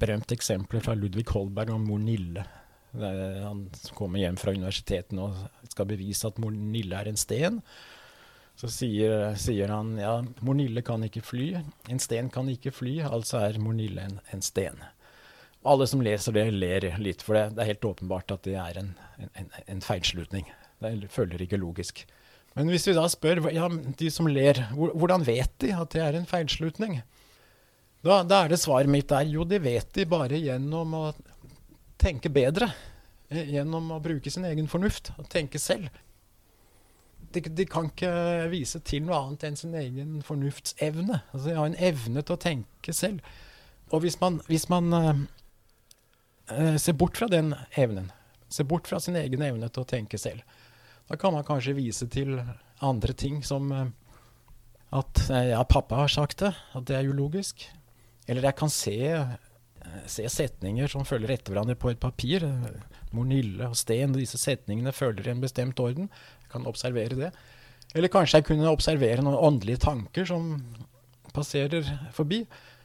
berømte 0.00 0.34
eksempelet 0.34 0.86
fra 0.86 0.96
Ludvig 0.98 1.28
Holberg 1.30 1.74
om 1.74 1.84
mor 1.90 2.00
Nille. 2.02 2.46
Han 2.92 3.64
kommer 3.94 4.22
hjem 4.22 4.38
fra 4.40 4.54
universitetet 4.56 5.18
og 5.18 5.36
skal 5.70 5.88
bevise 5.92 6.26
at 6.26 6.38
mor 6.42 6.54
Nille 6.54 6.96
er 6.98 7.10
en 7.10 7.20
sten. 7.20 7.60
Så 8.58 8.68
sier, 8.72 9.30
sier, 9.40 9.70
han 9.72 9.94
ja, 10.00 10.18
mor 10.44 10.58
Nille 10.58 10.82
kan 10.84 11.04
ikke 11.06 11.22
fly. 11.24 11.52
En 11.88 12.02
sten 12.02 12.30
kan 12.32 12.50
ikke 12.50 12.74
fly, 12.74 12.98
altså 13.06 13.44
er 13.44 13.60
mor 13.62 13.76
Nille 13.78 14.08
en, 14.08 14.18
en 14.34 14.42
sten. 14.44 14.82
Alle 15.60 15.86
som 15.88 16.02
leser 16.04 16.34
det, 16.34 16.46
ler 16.56 16.88
litt, 17.00 17.22
for 17.24 17.36
det, 17.36 17.50
det 17.56 17.64
er 17.64 17.72
helt 17.74 17.84
åpenbart 17.84 18.32
at 18.32 18.46
det 18.48 18.56
er 18.56 18.80
en, 18.80 18.94
en, 19.28 19.50
en 19.68 19.84
feilslutning. 19.84 20.48
Det 20.80 21.10
følger 21.12 21.44
ikke 21.44 21.60
logisk. 21.60 22.06
Men 22.56 22.70
hvis 22.72 22.88
vi 22.88 22.96
da 22.96 23.04
spør 23.08 23.44
ja, 23.54 23.68
de 23.70 24.08
som 24.10 24.28
ler, 24.28 24.58
hvordan 24.74 25.24
vet 25.26 25.52
de 25.62 25.74
at 25.76 25.92
det 25.94 26.02
er 26.02 26.16
en 26.18 26.28
feilslutning? 26.28 26.98
Da, 28.00 28.22
da 28.24 28.44
er 28.44 28.52
det 28.52 28.60
svaret 28.62 28.90
mitt 28.90 29.10
der 29.12 29.28
jo, 29.28 29.44
de 29.44 29.60
vet 29.60 29.92
de 29.94 30.06
bare 30.08 30.40
gjennom 30.40 30.96
å 30.96 31.04
tenke 32.00 32.32
bedre. 32.32 32.70
Eh, 33.30 33.52
gjennom 33.54 33.92
å 33.94 34.00
bruke 34.02 34.30
sin 34.32 34.46
egen 34.48 34.68
fornuft 34.70 35.12
og 35.18 35.28
tenke 35.30 35.60
selv. 35.62 35.88
de, 37.30 37.40
de, 37.40 37.66
kan 37.66 37.86
ikke 37.86 38.10
vise 38.50 38.80
til 38.82 39.04
noe 39.06 39.18
annet 39.20 39.44
enn 39.46 39.58
sin 39.58 39.74
egen 39.78 40.16
fornuftsevne. 40.26 41.20
Altså, 41.30 41.44
de 41.46 41.58
har 41.58 41.68
en 41.68 41.78
evne 41.78 42.24
til 42.24 42.34
å 42.34 42.42
tenke 42.42 42.94
selv. 42.96 43.20
Og 43.94 44.02
hvis 44.02 44.18
man, 44.20 44.40
hvis 44.48 44.66
man 44.70 44.90
eh, 46.50 46.74
ser 46.78 46.98
bort 46.98 47.20
fra 47.20 47.30
den 47.30 47.54
evnen, 47.78 48.10
ser 48.50 48.66
bort 48.66 48.90
fra 48.90 48.98
sin 49.02 49.18
egen 49.18 49.42
evne 49.46 49.70
til 49.70 49.84
å 49.84 49.90
tenke 49.92 50.18
selv, 50.18 50.42
da 51.10 51.18
kan 51.18 51.34
man 51.34 51.46
kanskje 51.46 51.78
vise 51.78 52.06
til 52.10 52.36
andre 52.82 53.14
ting 53.14 53.44
som 53.46 53.70
eh, 53.74 53.86
at 54.90 55.22
ja, 55.30 55.62
pappa 55.70 56.00
har 56.02 56.10
sagt 56.10 56.40
det, 56.42 56.50
at 56.74 56.86
det 56.90 56.96
er 56.98 57.06
ulogisk. 57.06 57.62
Eller 58.26 58.48
jeg 58.48 58.58
kan 58.58 58.72
se, 58.74 58.96
se 60.10 60.26
setninger 60.30 60.90
som 60.90 61.06
følger 61.08 61.34
etter 61.34 61.54
hverandre 61.54 61.78
på 61.78 61.92
et 61.92 62.00
papir. 62.02 62.44
Mornille 63.16 63.70
og 63.70 63.78
Sten, 63.78 64.14
disse 64.14 64.38
setningene 64.40 64.92
følger 64.94 65.28
i 65.28 65.34
en 65.34 65.42
bestemt 65.42 65.80
orden. 65.82 66.10
Jeg 66.44 66.52
kan 66.52 66.68
observere 66.70 67.18
det. 67.18 67.30
Eller 67.94 68.12
kanskje 68.12 68.40
jeg 68.40 68.48
kunne 68.50 68.70
observere 68.70 69.24
noen 69.24 69.38
åndelige 69.38 69.82
tanker 69.82 70.28
som 70.28 70.52
passerer 71.34 71.86
forbi. 72.14 72.44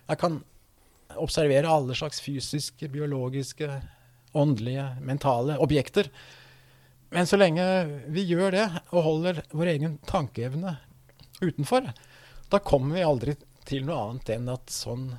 Jeg 0.09 0.21
kan 0.21 0.39
observere 1.21 1.69
alle 1.71 1.95
slags 1.97 2.21
fysiske, 2.23 2.89
biologiske, 2.91 3.69
åndelige, 4.35 4.87
mentale 5.05 5.59
objekter. 5.61 6.09
Men 7.13 7.29
så 7.29 7.37
lenge 7.39 7.63
vi 8.11 8.25
gjør 8.27 8.55
det, 8.55 8.65
og 8.91 9.05
holder 9.05 9.43
vår 9.55 9.71
egen 9.75 9.99
tankeevne 10.09 10.77
utenfor, 11.41 11.91
da 12.49 12.59
kommer 12.63 12.97
vi 12.97 13.05
aldri 13.05 13.35
til 13.65 13.85
noe 13.85 14.01
annet 14.09 14.33
enn 14.35 14.49
at 14.51 14.73
sånn 14.73 15.09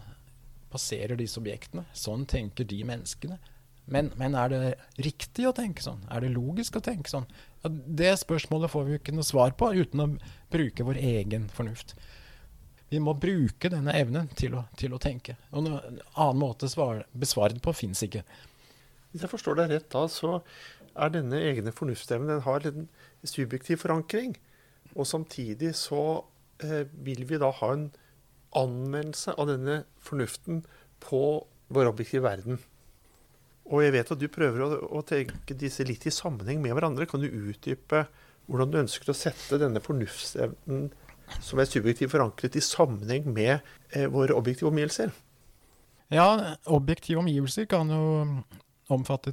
passerer 0.76 1.18
disse 1.18 1.40
objektene. 1.40 1.87
Sånn 1.97 2.28
tenker 2.28 2.68
de 2.68 2.85
menneskene. 2.87 3.40
Men, 3.87 4.11
men, 4.18 4.35
er 4.35 4.50
det 4.50 4.61
riktig 4.99 5.47
å 5.47 5.54
tenke 5.54 5.85
sånn? 5.85 6.02
Er 6.11 6.25
det 6.25 6.33
logisk 6.35 6.78
å 6.78 6.83
tenke 6.83 7.11
sånn? 7.11 7.26
Ja, 7.62 7.71
det 7.71 8.16
spørsmålet 8.18 8.73
får 8.73 8.87
vi 8.88 8.99
ikke 8.99 9.14
noe 9.14 9.26
svar 9.26 9.54
på 9.59 9.71
uten 9.76 10.02
å 10.02 10.09
bruke 10.52 10.87
vår 10.87 10.99
egen 10.99 11.47
fornuft. 11.54 11.95
Vi 12.90 12.99
må 13.02 13.14
bruke 13.18 13.71
denne 13.71 13.95
evnen 13.99 14.28
til 14.38 14.56
å, 14.59 14.64
til 14.78 14.95
å 14.95 15.00
tenke. 15.02 15.37
Og 15.52 15.66
noen 15.66 16.00
annen 16.14 16.40
måte 16.42 16.66
å 16.71 16.88
besvare 17.14 17.54
det 17.54 17.62
på 17.62 17.75
fins 17.75 18.02
ikke. 18.06 18.25
Hvis 19.11 19.23
jeg 19.25 19.33
forstår 19.33 19.61
deg 19.61 19.73
rett 19.75 19.88
da, 19.95 20.04
så 20.11 20.40
er 20.97 21.12
denne 21.14 21.40
egne 21.49 21.75
fornuftsevnen 21.75 22.35
den 22.35 22.45
har 22.47 22.66
en 22.66 22.88
subjektiv 23.26 23.83
forankring. 23.85 24.35
Og 24.97 25.06
samtidig 25.06 25.75
så 25.78 26.02
eh, 26.62 26.87
vil 27.06 27.23
vi 27.28 27.38
da 27.42 27.52
ha 27.61 27.73
en 27.75 27.88
anvendelse 28.56 29.34
av 29.36 29.50
denne 29.50 29.82
fornuften 30.02 30.64
på 31.04 31.20
vår 31.72 31.90
objektive 31.90 32.25
verden. 32.26 32.60
Og 33.66 33.82
jeg 33.82 33.96
vet 33.96 34.12
at 34.14 34.20
du 34.20 34.28
prøver 34.30 34.62
å, 34.62 34.68
å, 34.98 35.02
tenke 35.06 35.56
disse 35.58 35.84
litt 35.86 36.06
i 36.06 36.14
sammenheng 36.14 36.60
med 36.62 36.76
hverandre. 36.76 37.08
Kan 37.10 37.25
du 37.25 37.26
utdype 37.26 38.04
hvordan 38.46 38.70
du 38.70 38.78
ønsker 38.84 39.10
å 39.10 39.16
sette 39.16 39.58
denne 39.58 39.82
fornuftsevnen 39.82 40.90
som 41.42 41.58
er 41.58 41.66
subjektivt 41.66 42.12
forankret, 42.12 42.54
i 42.54 42.62
sammenheng 42.62 43.26
med 43.34 43.56
eh, 43.90 44.06
våre 44.06 44.36
objektive 44.38 44.70
omgivelser? 44.70 45.10
Ja, 46.14 46.28
objektive 46.70 47.18
omgivelser 47.18 47.66
kan 47.66 47.90
jo 47.90 48.04
omfatte 48.94 49.32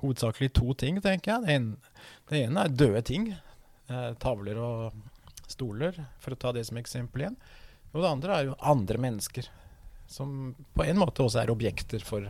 hovedsakelig 0.00 0.50
to 0.58 0.74
ting, 0.74 0.98
tenker 1.02 1.36
jeg. 1.36 1.44
Det 1.44 1.54
ene, 1.54 2.00
det 2.30 2.42
ene 2.48 2.64
er 2.64 2.74
døde 2.74 3.04
ting. 3.06 3.30
Eh, 3.30 4.10
tavler 4.18 4.58
og 4.58 4.98
stoler, 5.48 5.96
for 6.18 6.34
å 6.34 6.40
ta 6.42 6.52
det 6.56 6.66
som 6.66 6.80
eksempel 6.80 7.24
igjen. 7.24 7.38
Og 7.94 8.02
det 8.02 8.10
andre 8.10 8.34
er 8.34 8.48
jo 8.50 8.58
andre 8.60 9.00
mennesker, 9.00 9.48
som 10.08 10.52
på 10.76 10.84
en 10.84 11.00
måte 11.00 11.24
også 11.24 11.42
er 11.42 11.52
objekter 11.52 12.04
for 12.04 12.28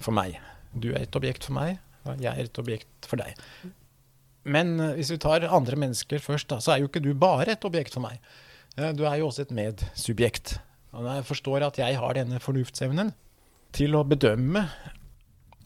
for 0.00 0.16
meg. 0.16 0.38
Du 0.76 0.90
er 0.92 1.04
et 1.04 1.18
objekt 1.18 1.46
for 1.48 1.56
meg, 1.56 1.80
og 2.06 2.20
jeg 2.22 2.32
er 2.32 2.48
et 2.48 2.60
objekt 2.60 3.08
for 3.08 3.20
deg. 3.20 3.36
Men 4.46 4.76
uh, 4.78 4.92
hvis 4.98 5.10
vi 5.14 5.20
tar 5.22 5.46
andre 5.48 5.78
mennesker 5.80 6.22
først, 6.22 6.50
da, 6.52 6.60
så 6.62 6.74
er 6.74 6.82
jo 6.82 6.90
ikke 6.90 7.02
du 7.02 7.12
bare 7.18 7.56
et 7.56 7.66
objekt 7.66 7.96
for 7.96 8.04
meg. 8.04 8.20
Uh, 8.76 8.92
du 8.96 9.06
er 9.08 9.18
jo 9.20 9.30
også 9.30 9.46
et 9.46 9.56
medsubjekt. 9.56 10.58
Og 10.94 11.02
når 11.02 11.20
jeg 11.20 11.28
forstår 11.32 11.66
at 11.66 11.80
jeg 11.80 11.98
har 12.00 12.16
denne 12.16 12.40
fornuftsevnen 12.42 13.12
til 13.76 13.96
å 13.98 14.04
bedømme 14.06 14.68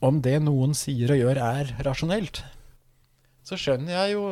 om 0.02 0.22
det 0.24 0.38
noen 0.42 0.72
sier 0.74 1.12
og 1.12 1.20
gjør 1.20 1.42
er 1.44 1.74
rasjonelt, 1.86 2.40
så 3.44 3.58
skjønner 3.58 3.92
jeg 3.92 4.14
jo 4.14 4.24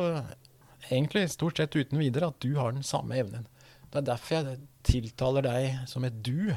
egentlig 0.89 1.27
stort 1.29 1.59
sett 1.59 1.75
uten 1.77 2.01
videre 2.01 2.31
at 2.31 2.39
du 2.41 2.55
har 2.57 2.73
den 2.73 2.85
samme 2.87 3.19
evnen. 3.19 3.45
Det 3.89 4.01
er 4.01 4.09
derfor 4.11 4.35
jeg 4.35 4.59
tiltaler 4.85 5.45
deg 5.45 5.87
som 5.89 6.05
et 6.05 6.17
du, 6.25 6.51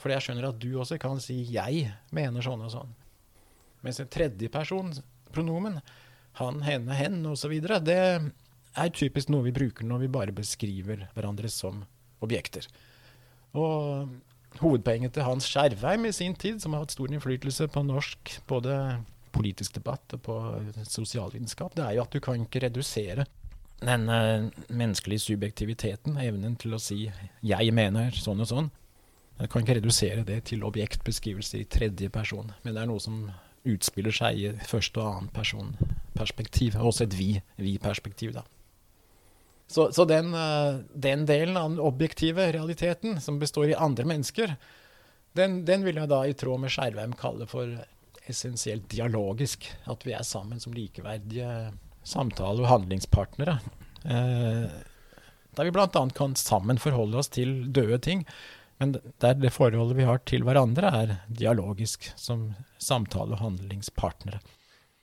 fordi 0.00 0.16
jeg 0.16 0.26
skjønner 0.26 0.48
at 0.48 0.58
du 0.58 0.70
også 0.80 0.98
kan 0.98 1.20
si 1.20 1.42
'jeg 1.44 1.92
mener 2.10 2.42
sånn 2.42 2.64
og 2.64 2.70
sånn'. 2.72 2.94
Mens 3.82 4.00
en 4.00 4.08
tredjeperson, 4.08 4.92
pronomen, 5.32 5.80
han, 6.32 6.60
henne, 6.62 6.94
hen 6.94 7.26
osv., 7.26 7.60
det 7.60 7.98
er 8.76 8.90
typisk 8.94 9.28
noe 9.28 9.42
vi 9.42 9.52
bruker 9.52 9.84
når 9.84 9.98
vi 9.98 10.08
bare 10.08 10.32
beskriver 10.32 11.08
hverandre 11.14 11.48
som 11.48 11.84
objekter. 12.20 12.66
Og 13.54 14.08
hovedpoenget 14.58 15.14
til 15.14 15.26
Hans 15.26 15.46
Skjervheim 15.46 16.06
i 16.06 16.12
sin 16.12 16.34
tid, 16.34 16.60
som 16.62 16.72
har 16.72 16.84
hatt 16.84 16.94
stor 16.94 17.10
innflytelse 17.10 17.68
på 17.68 17.82
norsk 17.86 18.40
både 18.50 18.74
politisk 19.34 19.78
debatt 19.78 20.16
og 20.16 20.22
på 20.26 20.36
sosialvitenskap, 20.86 21.74
det 21.76 21.84
er 21.84 21.96
jo 21.96 22.02
at 22.02 22.14
du 22.14 22.20
kan 22.20 22.42
ikke 22.42 22.64
redusere 22.66 23.26
den 23.80 24.08
uh, 24.08 24.50
menneskelige 24.68 25.24
subjektiviteten, 25.24 26.18
evnen 26.20 26.56
til 26.56 26.74
å 26.74 26.80
si 26.80 27.10
'jeg 27.42 27.72
mener 27.74 28.10
sånn 28.10 28.40
og 28.40 28.48
sånn', 28.48 28.70
jeg 29.40 29.48
kan 29.48 29.62
ikke 29.64 29.78
redusere 29.78 30.24
det 30.28 30.42
til 30.50 30.64
objektbeskrivelse 30.68 31.62
i 31.62 31.64
tredje 31.64 32.10
person, 32.12 32.52
men 32.62 32.74
det 32.74 32.82
er 32.82 32.90
noe 32.90 33.00
som 33.00 33.30
utspiller 33.64 34.12
seg 34.12 34.40
i 34.40 34.50
første 34.68 35.00
og 35.00 35.06
annen 35.06 35.30
person 35.32 35.76
perspektiv. 36.16 36.76
Også 36.76 37.06
et 37.06 37.16
vi-perspektiv, 37.16 38.34
vi 38.34 38.36
da. 38.36 38.44
Så, 39.70 39.92
så 39.94 40.04
den, 40.04 40.34
eh, 40.34 40.80
den, 40.92 41.24
delen 41.28 41.56
av 41.56 41.70
den 41.70 41.80
objektive 41.80 42.50
realiteten, 42.52 43.20
som 43.20 43.38
består 43.38 43.70
i 43.70 43.78
andre 43.78 44.04
mennesker, 44.04 44.56
den, 45.38 45.60
den 45.64 45.84
vil 45.86 46.00
jeg 46.02 46.10
da 46.10 46.24
i 46.26 46.34
tråd 46.34 46.64
med 46.64 46.74
Skjervheim 46.74 47.14
kalle 47.16 47.46
for 47.48 47.78
essensielt 48.28 48.88
dialogisk. 48.90 49.68
At 49.88 50.04
vi 50.04 50.16
er 50.16 50.26
sammen 50.26 50.60
som 50.60 50.74
likeverdige 50.74 51.70
samtale- 52.10 52.64
og 52.64 52.72
handlingspartnere. 52.74 53.60
Eh, 54.04 54.78
der 55.56 55.66
vi 55.66 55.74
bl.a. 55.74 55.88
kan 56.14 56.34
sammen 56.38 56.78
forholde 56.78 57.20
oss 57.20 57.30
til 57.32 57.70
døde 57.74 57.98
ting 58.02 58.26
men 58.80 58.94
der 59.20 59.36
det 59.36 59.52
forholdet 59.52 59.98
vi 59.98 60.08
har 60.08 60.22
til 60.24 60.46
hverandre, 60.46 60.88
er 60.88 61.10
dialogisk 61.28 62.08
som 62.16 62.54
samtale- 62.80 63.36
og 63.36 63.42
handlingspartnere. 63.44 64.40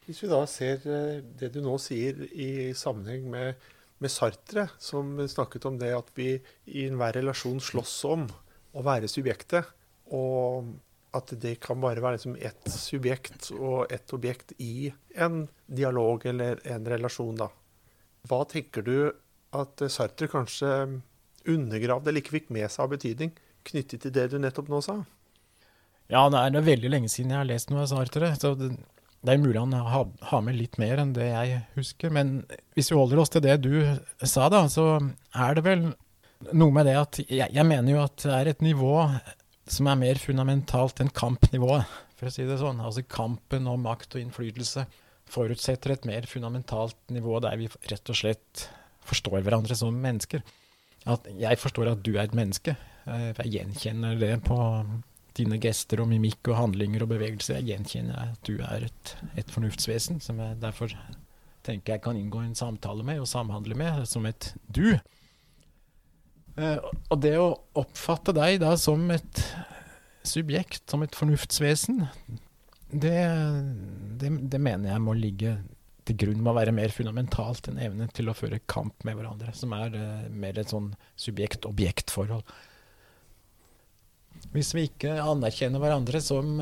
Hvis 0.07 0.23
vi 0.23 0.29
da 0.31 0.39
ser 0.49 0.81
eh, 0.87 1.19
det 1.37 1.51
du 1.53 1.59
nå 1.61 1.75
sier 1.81 2.23
i 2.31 2.73
sammenheng 2.77 3.27
med, 3.29 3.67
med 4.01 4.13
Sartre, 4.13 4.65
som 4.81 5.13
snakket 5.29 5.67
om 5.69 5.77
det 5.77 5.91
at 5.93 6.09
vi 6.17 6.39
i 6.65 6.87
enhver 6.87 7.19
relasjon 7.19 7.61
slåss 7.61 7.99
om 8.09 8.25
å 8.73 8.85
være 8.85 9.11
subjektet, 9.11 9.69
og 10.09 10.73
at 11.15 11.31
det 11.39 11.55
kan 11.63 11.79
bare 11.81 12.03
være 12.03 12.17
liksom 12.17 12.35
ett 12.35 12.67
subjekt 12.71 13.51
og 13.55 13.91
ett 13.93 14.11
objekt 14.13 14.51
i 14.59 14.91
en 15.15 15.45
dialog 15.65 16.25
eller 16.27 16.59
en 16.67 16.87
relasjon, 16.87 17.37
da. 17.39 17.47
Hva 18.27 18.43
tenker 18.49 18.83
du 18.83 18.97
at 19.55 19.81
Sartre 19.91 20.27
kanskje 20.27 20.71
undergravde 21.47 22.11
eller 22.11 22.21
ikke 22.21 22.39
fikk 22.41 22.49
med 22.53 22.67
seg 22.67 22.83
av 22.83 22.95
betydning? 22.97 23.35
knyttet 23.67 24.03
til 24.03 24.13
det 24.15 24.29
du 24.31 24.37
nettopp 24.41 24.69
nå 24.71 24.81
sa? 24.83 25.01
Ja, 26.07 26.27
det 26.31 26.39
er, 26.39 26.63
veldig 26.63 26.91
lenge 26.91 27.11
siden 27.11 27.33
jeg 27.33 27.41
har 27.41 27.49
lest 27.49 27.71
noe 27.71 27.83
av 27.83 27.89
Sartre. 27.91 28.31
så 28.39 28.53
det, 28.55 28.71
det 29.25 29.33
er 29.33 29.41
mulig 29.43 29.59
han 29.59 29.75
har, 29.75 30.07
ha 30.31 30.41
med 30.43 30.55
litt 30.55 30.77
mer 30.79 31.01
enn 31.03 31.13
det 31.15 31.27
jeg 31.27 31.61
husker. 31.75 32.13
Men 32.15 32.39
hvis 32.77 32.91
vi 32.93 32.99
holder 32.99 33.23
oss 33.23 33.33
til 33.33 33.43
det 33.43 33.57
du 33.65 33.73
sa, 34.23 34.47
da, 34.53 34.63
så 34.71 34.87
er 35.35 35.57
det 35.57 35.65
vel 35.67 35.89
noe 36.53 36.71
med 36.71 36.87
det 36.87 36.95
at 36.99 37.19
jeg, 37.25 37.49
jeg 37.49 37.67
mener 37.67 37.95
jo 37.95 38.05
at 38.05 38.23
det 38.23 38.37
er 38.37 38.51
et 38.53 38.63
nivå 38.63 38.93
som 39.74 39.89
er 39.89 40.00
mer 40.00 40.19
fundamentalt 40.21 41.01
enn 41.03 41.12
kampnivået, 41.13 41.88
for 42.17 42.29
å 42.29 42.33
si 42.33 42.45
det 42.47 42.59
sånn. 42.62 42.81
Altså 42.83 43.03
kampen 43.07 43.67
om 43.69 43.83
makt 43.86 44.17
og 44.17 44.24
innflytelse 44.24 44.86
forutsetter 45.27 45.93
et 45.93 46.07
mer 46.07 46.27
fundamentalt 46.29 46.97
nivå 47.12 47.41
der 47.43 47.57
vi 47.59 47.67
rett 47.91 48.13
og 48.13 48.17
slett 48.17 48.67
forstår 49.07 49.43
hverandre 49.43 49.75
som 49.77 49.95
mennesker. 50.03 50.43
At 51.07 51.27
jeg 51.39 51.59
forstår 51.62 51.93
at 51.93 52.01
du 52.03 52.15
er 52.15 52.25
et 52.25 52.36
menneske. 52.36 52.75
Eh, 53.07 53.29
jeg 53.43 53.53
gjenkjenner 53.57 54.17
det 54.19 54.33
på 54.47 54.57
dine 55.38 55.59
gester 55.62 56.01
og 56.01 56.09
mimikk 56.12 56.50
og 56.51 56.59
handlinger 56.59 57.05
og 57.05 57.13
bevegelser. 57.13 57.59
Jeg 57.59 57.71
gjenkjenner 57.71 58.33
at 58.33 58.41
du 58.47 58.57
er 58.57 58.88
et, 58.89 59.13
et 59.38 59.53
fornuftsvesen, 59.53 60.19
som 60.24 60.41
jeg 60.41 60.59
derfor 60.63 60.93
tenker 61.67 61.95
jeg 61.97 62.03
kan 62.03 62.17
inngå 62.17 62.41
en 62.41 62.57
samtale 62.57 63.03
med 63.05 63.21
og 63.21 63.29
samhandle 63.29 63.77
med, 63.77 64.03
som 64.09 64.25
et 64.29 64.53
du. 64.67 64.97
Uh, 66.57 66.81
og 67.13 67.19
det 67.21 67.35
å 67.37 67.51
oppfatte 67.77 68.33
deg 68.33 68.61
da 68.63 68.73
som 68.81 69.03
et 69.13 69.43
subjekt, 70.27 70.83
som 70.89 71.03
et 71.05 71.15
fornuftsvesen, 71.15 72.07
det, 72.89 73.17
det, 74.19 74.31
det 74.49 74.61
mener 74.63 74.93
jeg 74.93 75.03
må 75.03 75.13
ligge 75.17 75.57
til 76.07 76.17
grunn 76.21 76.41
må 76.43 76.53
være 76.55 76.71
mer 76.71 76.93
fundamentalt 76.95 77.67
enn 77.67 77.81
evnen 77.83 78.11
til 78.15 78.31
å 78.31 78.35
føre 78.37 78.61
kamp 78.69 79.03
med 79.05 79.17
hverandre, 79.19 79.51
som 79.57 79.75
er 79.77 79.93
uh, 79.93 80.25
mer 80.31 80.59
et 80.59 80.71
sånn 80.73 80.93
subjekt-objekt-forhold. 81.19 82.47
Hvis 84.53 84.73
vi 84.77 84.87
ikke 84.87 85.17
anerkjenner 85.21 85.81
hverandre 85.81 86.21
som 86.23 86.61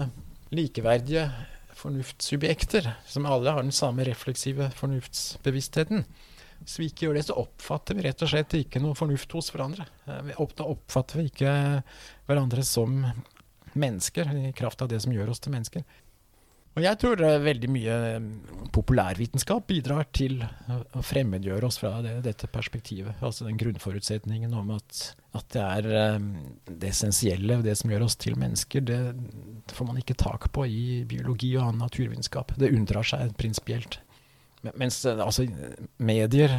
likeverdige 0.56 1.28
fornuftssubjekter, 1.76 2.88
som 3.08 3.28
alle 3.30 3.52
har 3.52 3.64
den 3.64 3.76
samme 3.76 4.06
refleksive 4.08 4.72
fornuftsbevisstheten, 4.80 6.06
Hvis 6.66 6.80
vi 6.82 6.90
ikke 6.90 7.08
gjør 7.08 7.20
det, 7.20 7.26
så 7.28 7.38
oppfatter 7.38 7.98
vi 7.98 8.08
rett 8.08 8.26
og 8.26 8.32
slett 8.32 8.58
ikke 8.58 8.82
noe 8.82 8.98
fornuft 8.98 9.32
hos 9.38 9.52
hverandre. 9.54 9.86
Vi 10.26 10.36
Da 10.58 10.66
oppfatter 10.66 11.22
vi 11.22 11.30
ikke 11.30 11.52
hverandre 12.26 12.66
som 12.66 13.04
mennesker, 13.76 14.32
i 14.50 14.54
kraft 14.56 14.82
av 14.82 14.90
det 14.90 15.02
som 15.04 15.14
gjør 15.14 15.30
oss 15.34 15.44
til 15.44 15.54
mennesker. 15.54 15.86
Og 16.76 16.84
jeg 16.84 17.00
tror 17.00 17.22
eh, 17.24 17.38
veldig 17.40 17.70
mye 17.72 17.98
eh, 18.10 18.26
populærvitenskap 18.76 19.64
bidrar 19.70 20.10
til 20.16 20.42
å 20.44 21.04
fremmedgjøre 21.06 21.70
oss 21.70 21.78
fra 21.80 21.94
det, 22.04 22.18
dette 22.26 22.50
perspektivet. 22.52 23.16
Altså 23.24 23.48
den 23.48 23.60
grunnforutsetningen 23.62 24.52
om 24.60 24.74
at, 24.76 25.00
at 25.40 25.48
det 25.56 25.64
er 25.64 25.88
eh, 26.02 26.26
det 26.68 26.92
essensielle, 26.92 27.62
det 27.64 27.78
som 27.80 27.94
gjør 27.94 28.08
oss 28.10 28.20
til 28.20 28.36
mennesker, 28.42 28.84
det 28.84 29.00
får 29.72 29.88
man 29.88 30.02
ikke 30.02 30.20
tak 30.20 30.50
på 30.56 30.68
i 30.68 30.84
biologi 31.08 31.54
og 31.56 31.70
annen 31.70 31.86
naturvitenskap. 31.86 32.52
Det 32.60 32.74
unndrar 32.76 33.08
seg 33.08 33.32
prinsipielt. 33.40 34.02
Men- 34.66 34.76
Mens 34.82 35.00
eh, 35.06 35.22
altså, 35.22 35.46
medier, 36.02 36.52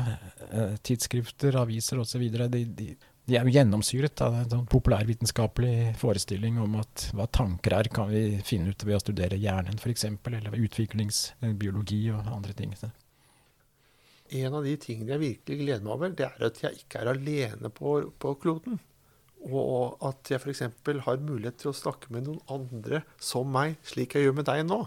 eh, 0.51 0.75
tidsskrifter, 0.87 1.59
aviser 1.59 1.99
osv. 2.03 2.23
De, 2.31 2.65
de, 2.65 2.89
de 3.27 3.35
er 3.35 3.43
jo 3.43 3.55
gjennomsyret 3.57 4.21
av 4.23 4.37
en 4.39 4.51
sånn 4.53 4.69
populærvitenskapelig 4.71 5.97
forestilling 5.99 6.61
om 6.63 6.77
at 6.79 7.09
hva 7.17 7.27
tanker 7.27 7.75
er, 7.81 7.91
kan 7.91 8.13
vi 8.13 8.39
finne 8.47 8.71
ut 8.71 8.85
ved 8.87 8.99
å 8.99 9.03
studere 9.03 9.39
hjernen 9.43 9.81
f.eks., 9.83 10.07
eller 10.31 10.55
utviklingsbiologi 10.55 12.05
og 12.15 12.31
andre 12.31 12.55
ting. 12.55 12.77
Så. 12.79 12.93
En 14.39 14.55
av 14.59 14.67
de 14.67 14.77
tingene 14.83 15.17
jeg 15.17 15.25
virkelig 15.25 15.59
gleder 15.65 15.83
meg 15.87 15.97
over, 15.97 16.15
det 16.15 16.29
er 16.29 16.47
at 16.49 16.63
jeg 16.63 16.85
ikke 16.85 17.03
er 17.03 17.11
alene 17.17 17.71
på, 17.75 17.99
på 18.23 18.37
kloden. 18.43 18.79
Og 19.47 19.99
at 20.07 20.31
jeg 20.31 20.41
f.eks. 20.43 20.63
har 21.07 21.19
mulighet 21.23 21.59
til 21.63 21.71
å 21.71 21.77
snakke 21.77 22.11
med 22.15 22.27
noen 22.27 22.41
andre 22.51 23.03
som 23.23 23.51
meg, 23.51 23.77
slik 23.87 24.15
jeg 24.17 24.27
gjør 24.27 24.39
med 24.39 24.49
deg 24.49 24.65
nå. 24.67 24.81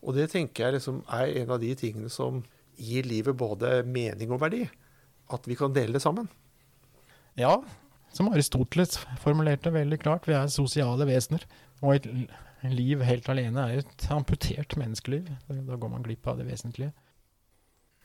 Og 0.00 0.16
det 0.16 0.30
tenker 0.32 0.66
jeg 0.66 0.78
liksom 0.78 1.02
er 1.12 1.34
en 1.42 1.52
av 1.56 1.60
de 1.62 1.74
tingene 1.78 2.10
som 2.12 2.40
gir 2.80 3.08
livet 3.08 3.36
både 3.36 3.80
mening 3.84 4.32
og 4.32 4.40
verdi. 4.42 4.64
At 5.30 5.46
vi 5.46 5.56
kan 5.58 5.74
dele 5.76 5.98
det 5.98 6.02
sammen. 6.02 6.30
Ja, 7.38 7.60
som 8.14 8.30
Aristoteles 8.32 8.98
formulerte 9.22 9.70
veldig 9.70 10.00
klart, 10.02 10.26
vi 10.26 10.34
er 10.34 10.50
sosiale 10.50 11.06
vesener. 11.06 11.44
Og 11.80 12.00
et 12.00 12.08
liv 12.66 13.04
helt 13.06 13.28
alene 13.30 13.66
er 13.68 13.84
et 13.84 14.08
amputert 14.12 14.74
menneskeliv. 14.80 15.28
Da 15.46 15.76
går 15.76 15.92
man 15.92 16.04
glipp 16.04 16.26
av 16.28 16.40
det 16.40 16.48
vesentlige. 16.48 16.90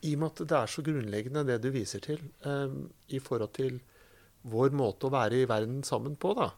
I 0.05 0.13
og 0.13 0.21
med 0.21 0.35
at 0.35 0.43
det 0.51 0.57
er 0.59 0.69
så 0.69 0.83
grunnleggende 0.85 1.45
det 1.47 1.57
du 1.63 1.71
viser 1.73 2.03
til 2.03 2.19
eh, 2.45 2.75
i 3.15 3.21
forhold 3.23 3.55
til 3.57 3.79
vår 4.45 4.75
måte 4.77 5.07
å 5.07 5.13
være 5.13 5.39
i 5.41 5.47
verden 5.49 5.79
sammen 5.87 6.13
på, 6.21 6.35
da, 6.37 6.51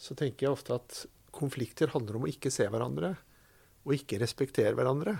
så 0.00 0.16
tenker 0.16 0.46
jeg 0.46 0.54
ofte 0.54 0.78
at 0.78 1.02
konflikter 1.34 1.92
handler 1.92 2.16
om 2.16 2.24
å 2.24 2.30
ikke 2.30 2.52
se 2.52 2.64
hverandre 2.72 3.10
og 3.82 3.94
ikke 3.96 4.20
respektere 4.22 4.74
hverandre. 4.78 5.16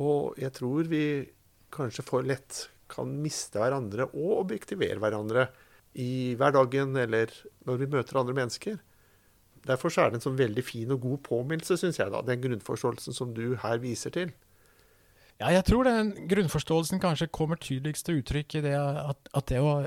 Og 0.00 0.38
jeg 0.40 0.54
tror 0.56 0.88
vi 0.90 1.04
kanskje 1.74 2.04
for 2.06 2.26
lett 2.26 2.66
kan 2.90 3.10
miste 3.22 3.60
hverandre 3.60 4.08
og 4.12 4.40
objektivere 4.44 5.00
hverandre 5.02 5.48
i 6.00 6.34
hverdagen 6.38 6.96
eller 6.98 7.32
når 7.66 7.80
vi 7.80 7.90
møter 7.94 8.20
andre 8.20 8.36
mennesker. 8.36 8.78
Derfor 9.64 9.94
er 9.96 10.10
det 10.10 10.20
en 10.20 10.26
sånn 10.26 10.38
veldig 10.38 10.64
fin 10.66 10.92
og 10.92 11.04
god 11.04 11.22
påminnelse, 11.24 11.78
syns 11.80 12.00
jeg, 12.00 12.12
da, 12.12 12.20
den 12.26 12.42
grunnforståelsen 12.42 13.16
som 13.16 13.32
du 13.36 13.54
her 13.62 13.80
viser 13.80 14.12
til. 14.14 14.34
Ja, 15.40 15.50
jeg 15.50 15.64
tror 15.66 15.88
den 15.88 16.12
grunnforståelsen 16.30 17.00
kanskje 17.02 17.32
kommer 17.34 17.58
tydeligst 17.58 18.06
til 18.06 18.20
uttrykk 18.20 18.58
i 18.58 18.64
det 18.66 18.74
at, 18.78 19.30
at 19.34 19.48
det 19.50 19.62
å 19.64 19.78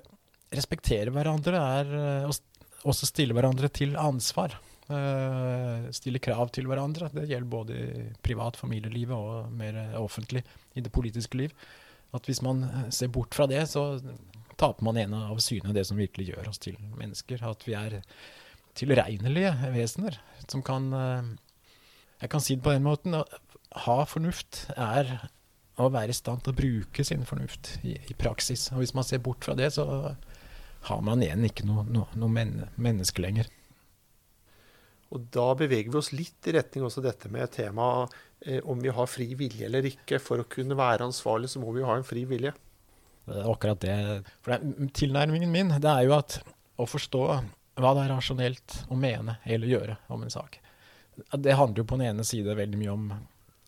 respektere 0.54 1.14
hverandre 1.14 1.60
er 1.60 1.94
eh, 2.00 2.40
også 2.88 3.10
stille 3.10 3.36
hverandre 3.38 3.70
til 3.72 3.96
ansvar. 4.00 4.58
Eh, 4.88 5.88
stille 5.92 6.20
krav 6.24 6.48
til 6.56 6.68
hverandre. 6.70 7.10
Det 7.12 7.26
gjelder 7.28 7.52
både 7.52 7.76
i 7.76 8.04
privat 8.24 8.56
familielivet 8.56 9.16
og 9.18 9.52
mer 9.52 9.76
eh, 9.82 9.98
offentlig 10.00 10.46
i 10.80 10.84
det 10.84 10.94
politiske 10.96 11.40
liv. 11.42 11.56
At 12.16 12.30
hvis 12.30 12.40
man 12.46 12.64
eh, 12.64 12.86
ser 12.96 13.12
bort 13.12 13.36
fra 13.36 13.50
det, 13.52 13.66
så 13.68 14.00
taper 14.56 14.88
man 14.88 15.00
en 15.02 15.18
av 15.18 15.42
syne 15.44 15.76
det 15.76 15.84
som 15.90 16.00
virkelig 16.00 16.30
gjør 16.30 16.48
oss 16.54 16.64
til 16.64 16.80
mennesker. 16.96 17.44
At 17.44 17.68
vi 17.68 17.76
er 17.76 18.00
tilregnelige 18.80 19.52
vesener 19.74 20.20
som 20.48 20.62
kan 20.62 20.92
Jeg 22.22 22.30
kan 22.30 22.42
si 22.42 22.56
det 22.56 22.64
på 22.64 22.72
den 22.72 22.86
måten. 22.86 23.14
å 23.14 23.26
Ha 23.84 24.06
fornuft 24.06 24.70
er 24.78 25.30
å 25.78 25.90
være 25.92 26.10
i 26.10 26.18
stand 26.18 26.42
til 26.42 26.54
å 26.54 26.58
bruke 26.58 27.04
sin 27.04 27.26
fornuft 27.26 27.78
i, 27.84 27.98
i 27.98 28.14
praksis. 28.18 28.72
Og 28.72 28.82
hvis 28.82 28.96
man 28.96 29.04
ser 29.04 29.20
bort 29.20 29.44
fra 29.44 29.54
det, 29.54 29.74
så 29.74 30.16
har 30.88 31.02
man 31.02 31.22
igjen 31.22 31.44
ikke 31.46 31.68
noe, 31.68 31.84
noe 31.92 32.30
men, 32.30 32.64
menneske 32.78 33.22
lenger. 33.22 33.52
Og 35.16 35.28
da 35.32 35.48
beveger 35.56 35.92
vi 35.92 36.00
oss 36.00 36.12
litt 36.12 36.50
i 36.50 36.54
retning 36.58 36.84
også 36.88 37.04
dette 37.06 37.30
med 37.32 37.48
temaet 37.56 38.16
eh, 38.46 38.60
om 38.68 38.80
vi 38.84 38.92
har 38.92 39.08
fri 39.08 39.30
vilje 39.40 39.68
eller 39.70 39.88
ikke. 39.88 40.20
For 40.24 40.44
å 40.44 40.50
kunne 40.52 40.78
være 40.78 41.08
ansvarlig, 41.08 41.52
så 41.54 41.64
må 41.64 41.72
vi 41.76 41.84
jo 41.84 41.90
ha 41.90 41.98
en 42.00 42.08
fri 42.08 42.26
vilje. 42.28 42.54
Det 43.28 43.40
er 43.42 43.50
akkurat 43.52 43.84
det. 43.84 43.96
For 44.44 44.56
det, 44.56 44.92
tilnærmingen 44.96 45.52
min 45.52 45.74
det 45.80 45.92
er 45.92 46.08
jo 46.08 46.16
at 46.18 46.40
å 46.78 46.88
forstå 46.88 47.24
hva 47.78 47.94
det 47.94 48.06
er 48.06 48.14
rasjonelt 48.14 48.78
å 48.92 48.98
mene 49.00 49.38
eller 49.46 49.72
gjøre 49.72 49.98
om 50.14 50.24
en 50.24 50.34
sak. 50.34 50.60
Det 51.18 51.58
handler 51.58 51.82
jo 51.82 51.90
på 51.90 51.98
den 51.98 52.12
ene 52.12 52.26
side 52.28 52.56
veldig 52.58 52.80
mye 52.80 52.94
om 52.94 53.12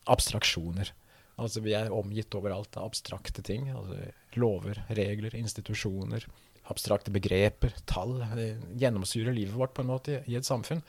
abstraksjoner. 0.10 0.92
Altså 1.40 1.64
Vi 1.64 1.74
er 1.78 1.94
omgitt 1.96 2.36
overalt 2.36 2.78
av 2.78 2.90
abstrakte 2.90 3.44
ting. 3.46 3.70
altså 3.72 3.98
Lover, 4.40 4.84
regler, 4.90 5.36
institusjoner. 5.40 6.26
Abstrakte 6.70 7.14
begreper, 7.14 7.74
tall. 7.90 8.20
Det 8.36 8.50
gjennomsyrer 8.82 9.34
livet 9.34 9.56
vårt 9.58 9.74
på 9.74 9.86
en 9.86 9.92
måte 9.94 10.20
i, 10.26 10.36
et 10.38 10.46
samfunn. 10.46 10.84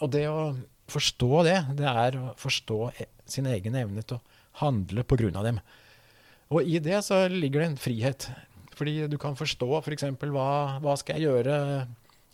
Og 0.00 0.12
det 0.14 0.26
å 0.30 0.52
forstå 0.92 1.42
det, 1.46 1.58
det 1.78 1.88
er 1.88 2.18
å 2.18 2.32
forstå 2.40 2.78
e 2.96 3.08
sin 3.32 3.46
egen 3.48 3.76
evne 3.78 4.02
til 4.04 4.18
å 4.18 4.40
handle 4.60 5.04
på 5.08 5.16
grunn 5.16 5.36
av 5.38 5.46
dem. 5.46 5.60
Og 6.52 6.66
i 6.68 6.80
det 6.84 6.98
så 7.06 7.22
ligger 7.32 7.62
det 7.62 7.68
en 7.70 7.80
frihet. 7.80 8.26
Fordi 8.76 9.06
du 9.08 9.16
kan 9.20 9.38
forstå 9.38 9.68
f.eks. 9.78 10.04
Hva, 10.20 10.48
hva 10.82 10.96
skal 11.00 11.16
jeg 11.16 11.30
gjøre 11.30 11.86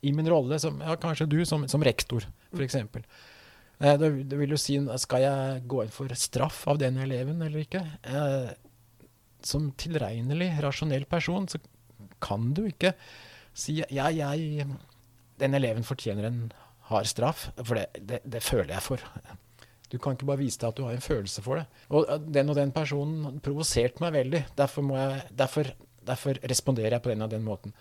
i 0.07 0.13
min 0.15 0.31
rolle, 0.31 0.59
som, 0.63 0.79
ja, 0.83 0.95
kanskje 1.01 1.29
du 1.31 1.39
som, 1.47 1.67
som 1.71 1.85
rektor 1.85 2.27
f.eks. 2.55 2.79
Eh, 2.79 3.95
det, 4.01 4.11
det 4.31 4.39
vil 4.41 4.55
jo 4.55 4.59
si 4.59 4.79
Skal 5.03 5.25
jeg 5.25 5.65
gå 5.71 5.85
inn 5.85 5.95
for 5.95 6.15
straff 6.19 6.65
av 6.71 6.81
den 6.83 6.99
eleven 7.03 7.43
eller 7.47 7.63
ikke? 7.63 7.85
Eh, 8.07 8.53
som 9.47 9.71
tilregnelig, 9.79 10.51
rasjonell 10.65 11.07
person 11.11 11.47
så 11.51 11.61
kan 12.23 12.51
du 12.57 12.65
ikke 12.67 12.95
si 13.55 13.79
ja, 13.79 14.09
jeg 14.11 14.67
Den 15.39 15.55
eleven 15.55 15.87
fortjener 15.87 16.27
en 16.27 16.41
hard 16.89 17.09
straff, 17.11 17.49
for 17.61 17.79
det, 17.79 17.87
det, 18.01 18.23
det 18.25 18.43
føler 18.45 18.75
jeg 18.77 18.85
for. 18.85 19.03
Du 19.89 19.97
kan 19.97 20.17
ikke 20.17 20.29
bare 20.29 20.43
vise 20.43 20.61
deg 20.61 20.69
at 20.69 20.77
du 20.79 20.85
har 20.85 20.97
en 20.97 21.05
følelse 21.05 21.43
for 21.45 21.61
det. 21.61 21.67
Og 21.89 22.09
eh, 22.09 22.21
den 22.37 22.53
og 22.53 22.59
den 22.59 22.73
personen 22.77 23.39
provoserte 23.45 24.03
meg 24.05 24.15
veldig. 24.17 24.43
Derfor, 24.59 24.89
jeg, 24.97 25.23
derfor, 25.37 25.71
derfor 26.09 26.41
responderer 26.53 26.99
jeg 26.99 27.05
på 27.05 27.13
den 27.13 27.25
og 27.25 27.33
den 27.33 27.47
måten. 27.47 27.77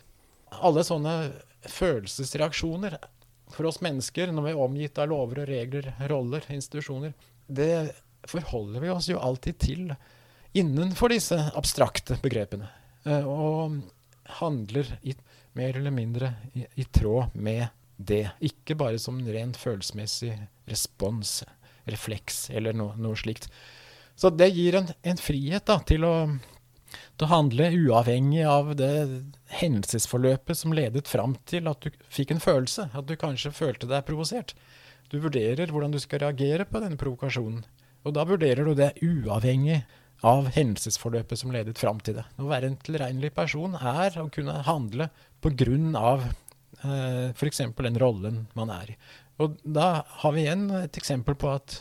Alle 0.64 0.84
sånne 0.88 1.16
følelsesreaksjoner 1.68 2.98
for 3.52 3.68
oss 3.68 3.82
mennesker 3.84 4.32
når 4.32 4.46
vi 4.46 4.54
er 4.54 4.62
omgitt 4.64 5.00
av 5.00 5.10
lover 5.12 5.44
og 5.44 5.50
regler, 5.50 5.90
roller, 6.12 6.44
institusjoner, 6.52 7.14
det 7.48 7.94
forholder 8.28 8.84
vi 8.84 8.92
oss 8.92 9.08
jo 9.12 9.20
alltid 9.24 9.60
til 9.64 9.84
innenfor 10.58 11.12
disse 11.14 11.38
abstrakte 11.56 12.18
begrepene. 12.24 12.68
eh, 13.06 13.24
Og 13.28 13.80
handler 14.42 14.90
i, 15.04 15.16
mer 15.56 15.78
eller 15.80 15.92
mindre 15.96 16.34
i, 16.54 16.66
i 16.76 16.84
tråd 16.92 17.36
med 17.36 17.68
det. 17.98 18.30
Ikke 18.44 18.78
bare 18.78 19.00
som 19.02 19.20
en 19.20 19.32
rent 19.34 19.58
følelsesmessig 19.60 20.34
respons, 20.70 21.42
refleks 21.88 22.48
eller 22.54 22.76
no, 22.78 22.92
noe 23.00 23.18
slikt. 23.20 23.50
Så 24.18 24.32
det 24.34 24.50
gir 24.56 24.80
en, 24.80 24.90
en 25.06 25.20
frihet 25.22 25.68
da, 25.70 25.78
til 25.86 26.06
å, 26.08 26.14
til 26.90 27.28
å 27.28 27.32
handle 27.32 27.70
uavhengig 27.76 28.46
av 28.50 28.74
det 28.80 28.92
hendelsesforløpet 29.60 30.58
som 30.58 30.74
ledet 30.74 31.10
fram 31.10 31.38
til 31.50 31.70
at 31.70 31.86
du 31.86 31.94
fikk 32.14 32.34
en 32.34 32.44
følelse. 32.44 32.90
At 32.98 33.10
du 33.10 33.16
kanskje 33.20 33.54
følte 33.56 33.90
deg 33.90 34.08
provosert. 34.08 34.56
Du 35.12 35.20
vurderer 35.24 35.72
hvordan 35.72 35.94
du 35.94 36.02
skal 36.04 36.26
reagere 36.26 36.66
på 36.68 36.82
denne 36.84 37.00
provokasjonen. 37.00 37.64
Og 38.08 38.16
da 38.16 38.26
vurderer 38.28 38.68
du 38.68 38.74
det 38.78 38.96
uavhengig 39.04 39.82
av 40.26 40.50
hendelsesforløpet 40.56 41.40
som 41.40 41.54
ledet 41.54 41.78
fram 41.78 42.00
til 42.02 42.18
det. 42.18 42.26
Å 42.42 42.50
være 42.50 42.72
en 42.72 42.80
tilregnelig 42.82 43.32
person 43.36 43.78
er 43.78 44.18
å 44.18 44.30
kunne 44.34 44.64
handle 44.66 45.12
på 45.44 45.54
grunn 45.60 45.94
av 46.00 46.26
eh, 46.84 47.30
f.eks. 47.34 47.62
den 47.78 48.00
rollen 48.02 48.46
man 48.58 48.74
er 48.74 48.94
i. 48.94 48.98
Og 49.44 49.60
da 49.62 50.02
har 50.24 50.34
vi 50.34 50.46
igjen 50.46 50.70
et 50.80 50.98
eksempel 50.98 51.38
på 51.38 51.52
at 51.54 51.80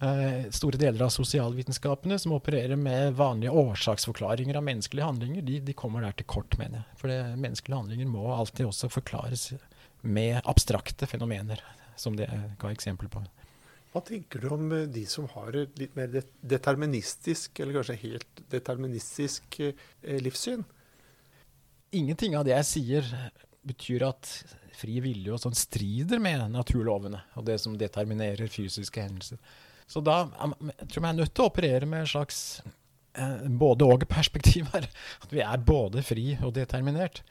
eh, 0.00 0.48
store 0.54 0.80
deler 0.80 1.06
av 1.06 1.12
sosialvitenskapene 1.12 2.18
som 2.18 2.34
opererer 2.36 2.78
med 2.80 3.16
vanlige 3.18 3.52
årsaksforklaringer 3.52 4.56
av 4.56 4.64
menneskelige 4.64 5.08
handlinger, 5.08 5.44
de, 5.44 5.60
de 5.60 5.76
kommer 5.76 6.06
der 6.06 6.16
til 6.16 6.28
kort, 6.30 6.56
mener 6.60 6.82
jeg. 6.82 7.00
For 7.00 7.12
det, 7.12 7.20
menneskelige 7.36 7.82
handlinger 7.82 8.12
må 8.12 8.28
alltid 8.34 8.68
også 8.68 8.92
forklares 8.92 9.50
med 10.06 10.40
abstrakte 10.44 11.08
fenomener, 11.10 11.60
som 11.96 12.16
det 12.16 12.30
ga 12.60 12.70
eksempel 12.72 13.10
på. 13.12 13.24
Hva 13.96 14.02
tenker 14.04 14.42
du 14.42 14.50
om 14.52 14.72
eh, 14.76 14.88
de 14.92 15.06
som 15.08 15.28
har 15.32 15.56
et 15.56 15.78
litt 15.80 15.94
mer 15.96 16.12
deterministisk, 16.44 17.60
eller 17.60 17.78
kanskje 17.78 18.00
helt 18.02 18.42
deterministisk 18.52 19.60
eh, 19.64 20.18
livssyn? 20.20 20.66
Ingenting 21.96 22.36
av 22.36 22.44
det 22.44 22.52
jeg 22.52 22.68
sier 22.68 23.08
betyr 23.66 24.06
at 24.08 24.30
fri 24.76 24.98
vilje 25.04 25.32
og 25.32 25.40
sånn 25.40 25.56
strider 25.56 26.20
med 26.22 26.44
naturlovene 26.52 27.22
og 27.38 27.46
det 27.48 27.58
som 27.62 27.76
determinerer 27.80 28.50
fysiske 28.52 29.02
hendelser. 29.02 29.40
Så 29.86 30.02
da 30.04 30.24
jeg 30.26 30.88
tror 30.90 31.02
jeg 31.02 31.08
er 31.12 31.20
nødt 31.20 31.34
til 31.34 31.44
å 31.44 31.50
operere 31.50 31.88
med 31.88 32.02
en 32.02 32.10
slags 32.10 32.40
eh, 33.14 33.46
både 33.46 33.86
og-perspektiv 33.86 34.68
her. 34.74 34.88
At 35.24 35.32
vi 35.32 35.42
er 35.44 35.62
både 35.62 36.02
fri 36.06 36.34
og 36.40 36.56
determinert. 36.58 37.22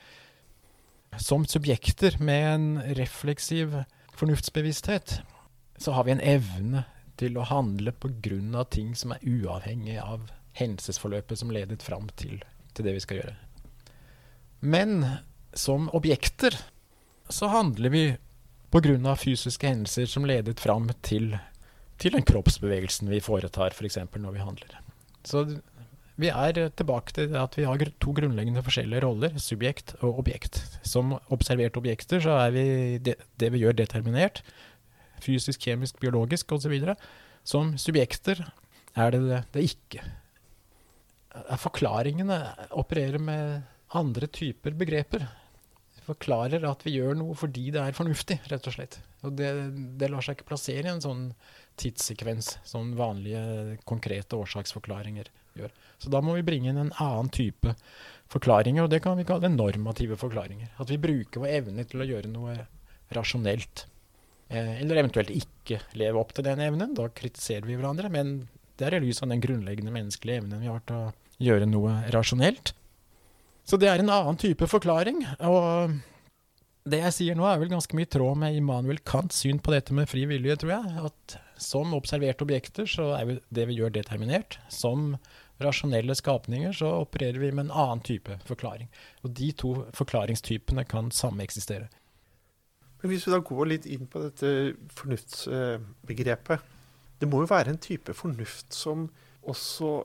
Som 1.21 1.45
subjekter 1.47 2.17
med 2.19 2.47
en 2.53 2.67
refleksiv 2.97 3.75
fornuftsbevissthet, 4.15 5.19
så 5.77 5.91
har 5.95 6.07
vi 6.07 6.15
en 6.15 6.23
evne 6.23 6.85
til 7.19 7.37
å 7.37 7.47
handle 7.47 7.91
pga. 7.91 8.63
ting 8.71 8.95
som 8.95 9.11
er 9.11 9.23
uavhengig 9.23 9.99
av 9.99 10.31
hendelsesforløpet 10.55 11.39
som 11.39 11.51
ledet 11.51 11.83
fram 11.83 12.09
til, 12.15 12.43
til 12.73 12.85
det 12.85 12.93
vi 12.93 13.03
skal 13.03 13.17
gjøre. 13.17 13.35
Men 14.61 15.05
som 15.55 15.89
objekter 15.95 16.57
så 17.29 17.49
handler 17.49 17.89
vi 17.89 18.05
pga. 18.71 19.15
fysiske 19.15 19.67
hendelser 19.67 20.05
som 20.05 20.25
ledet 20.25 20.59
fram 20.59 20.89
til, 21.01 21.37
til 21.97 22.11
den 22.11 22.25
kroppsbevegelsen 22.27 23.09
vi 23.09 23.21
foretar, 23.23 23.71
f.eks. 23.71 23.97
For 24.11 24.19
når 24.19 24.35
vi 24.35 24.43
handler. 24.43 24.81
Så 25.23 25.45
vi 26.15 26.29
er 26.31 26.69
tilbake 26.75 27.11
til 27.15 27.35
at 27.35 27.55
vi 27.57 27.65
har 27.67 27.81
to 27.99 28.13
grunnleggende 28.15 28.63
forskjellige 28.63 29.03
roller, 29.03 29.39
subjekt 29.39 29.95
og 30.01 30.19
objekt. 30.19 30.61
Som 30.83 31.15
observerte 31.33 31.79
objekter 31.79 32.21
så 32.23 32.37
er 32.45 32.51
vi 32.55 32.65
det, 33.03 33.17
det 33.39 33.51
vi 33.51 33.63
gjør, 33.63 33.75
determinert. 33.75 34.43
Fysisk, 35.23 35.59
kjemisk, 35.61 35.99
biologisk 35.99 36.51
osv. 36.51 36.75
Som 37.43 37.75
subjekter 37.77 38.45
er 38.95 39.11
det 39.11 39.23
det, 39.25 39.41
det 39.55 39.65
ikke. 39.71 40.03
Forklaringene 41.59 42.37
opererer 42.71 43.19
med 43.19 43.63
andre 43.95 44.27
typer 44.31 44.71
begreper. 44.71 45.27
Forklarer 46.05 46.65
at 46.69 46.83
vi 46.85 46.95
gjør 46.99 47.17
noe 47.17 47.35
fordi 47.37 47.69
det 47.73 47.81
er 47.81 47.97
fornuftig, 47.97 48.39
rett 48.51 48.67
og 48.69 48.75
slett. 48.75 48.99
Og 49.25 49.33
det, 49.39 49.49
det 49.99 50.09
lar 50.11 50.25
seg 50.25 50.37
ikke 50.37 50.51
plassere 50.51 50.85
i 50.85 50.91
en 50.93 51.01
sånn 51.01 51.23
tidssekvens 51.81 52.55
som 52.67 52.93
vanlige 52.97 53.79
konkrete 53.89 54.37
årsaksforklaringer 54.37 55.31
gjør. 55.57 55.73
Så 55.97 56.11
da 56.13 56.21
må 56.23 56.35
vi 56.37 56.45
bringe 56.45 56.69
inn 56.71 56.81
en 56.81 56.93
annen 57.01 57.31
type 57.33 57.73
forklaringer, 58.31 58.85
og 58.85 58.93
det 58.93 59.01
kan 59.05 59.17
vi 59.17 59.25
kalle 59.27 59.51
normative 59.51 60.17
forklaringer. 60.19 60.71
At 60.81 60.91
vi 60.91 61.01
bruker 61.01 61.43
vår 61.43 61.57
evne 61.59 61.85
til 61.89 62.03
å 62.03 62.09
gjøre 62.09 62.31
noe 62.31 62.55
rasjonelt. 63.15 63.85
Eh, 64.49 64.81
eller 64.81 65.01
eventuelt 65.01 65.33
ikke 65.33 65.81
leve 65.97 66.21
opp 66.21 66.33
til 66.35 66.45
den 66.45 66.61
evnen. 66.63 66.95
Da 66.97 67.09
kritiserer 67.09 67.65
vi 67.67 67.77
hverandre. 67.77 68.11
Men 68.13 68.37
det 68.77 68.87
er 68.87 68.97
i 68.97 69.03
lys 69.05 69.23
av 69.23 69.31
den 69.31 69.43
grunnleggende 69.43 69.93
menneskelige 69.93 70.43
evnen 70.43 70.63
vi 70.63 70.71
har 70.71 70.83
til 70.85 71.07
å 71.07 71.13
gjøre 71.41 71.69
noe 71.69 71.99
rasjonelt. 72.13 72.73
Så 73.65 73.79
det 73.81 73.89
er 73.89 74.01
en 74.01 74.13
annen 74.13 74.37
type 74.37 74.67
forklaring. 74.69 75.23
Og 75.47 75.95
det 76.85 76.99
jeg 77.01 77.15
sier 77.15 77.37
nå, 77.37 77.47
er 77.49 77.57
vel 77.61 77.71
ganske 77.71 77.97
mye 77.97 78.05
i 78.05 78.11
tråd 78.13 78.37
med 78.37 78.57
Immanuel 78.59 79.01
Kants 79.01 79.41
syn 79.41 79.57
på 79.57 79.73
dette 79.73 79.95
med 79.97 80.09
fri 80.09 80.27
vilje, 80.29 80.59
tror 80.61 80.75
jeg. 80.75 81.07
At 81.09 81.37
som 81.61 81.95
observerte 81.97 82.45
objekter 82.45 82.85
så 82.89 83.09
er 83.17 83.39
det 83.49 83.65
vi 83.71 83.79
gjør, 83.79 83.95
determinert. 83.95 84.59
Som 84.69 85.15
rasjonelle 85.61 86.13
skapninger 86.17 86.75
så 86.75 86.91
opererer 87.01 87.39
vi 87.41 87.51
med 87.51 87.67
en 87.67 87.73
annen 87.73 88.05
type 88.05 88.37
forklaring. 88.45 88.89
Og 89.23 89.33
de 89.39 89.49
to 89.57 89.73
forklaringstypene 89.97 90.85
kan 90.89 91.09
sameksistere. 91.15 91.89
Men 93.01 93.11
hvis 93.11 93.25
vi 93.27 93.33
da 93.33 93.41
går 93.45 93.69
litt 93.69 93.89
inn 93.89 94.07
på 94.09 94.21
dette 94.23 94.49
fornuftsbegrepet 94.97 96.71
Det 97.21 97.27
må 97.29 97.43
jo 97.43 97.49
være 97.51 97.69
en 97.71 97.81
type 97.81 98.13
fornuft 98.17 98.73
som 98.75 99.05
også 99.45 100.03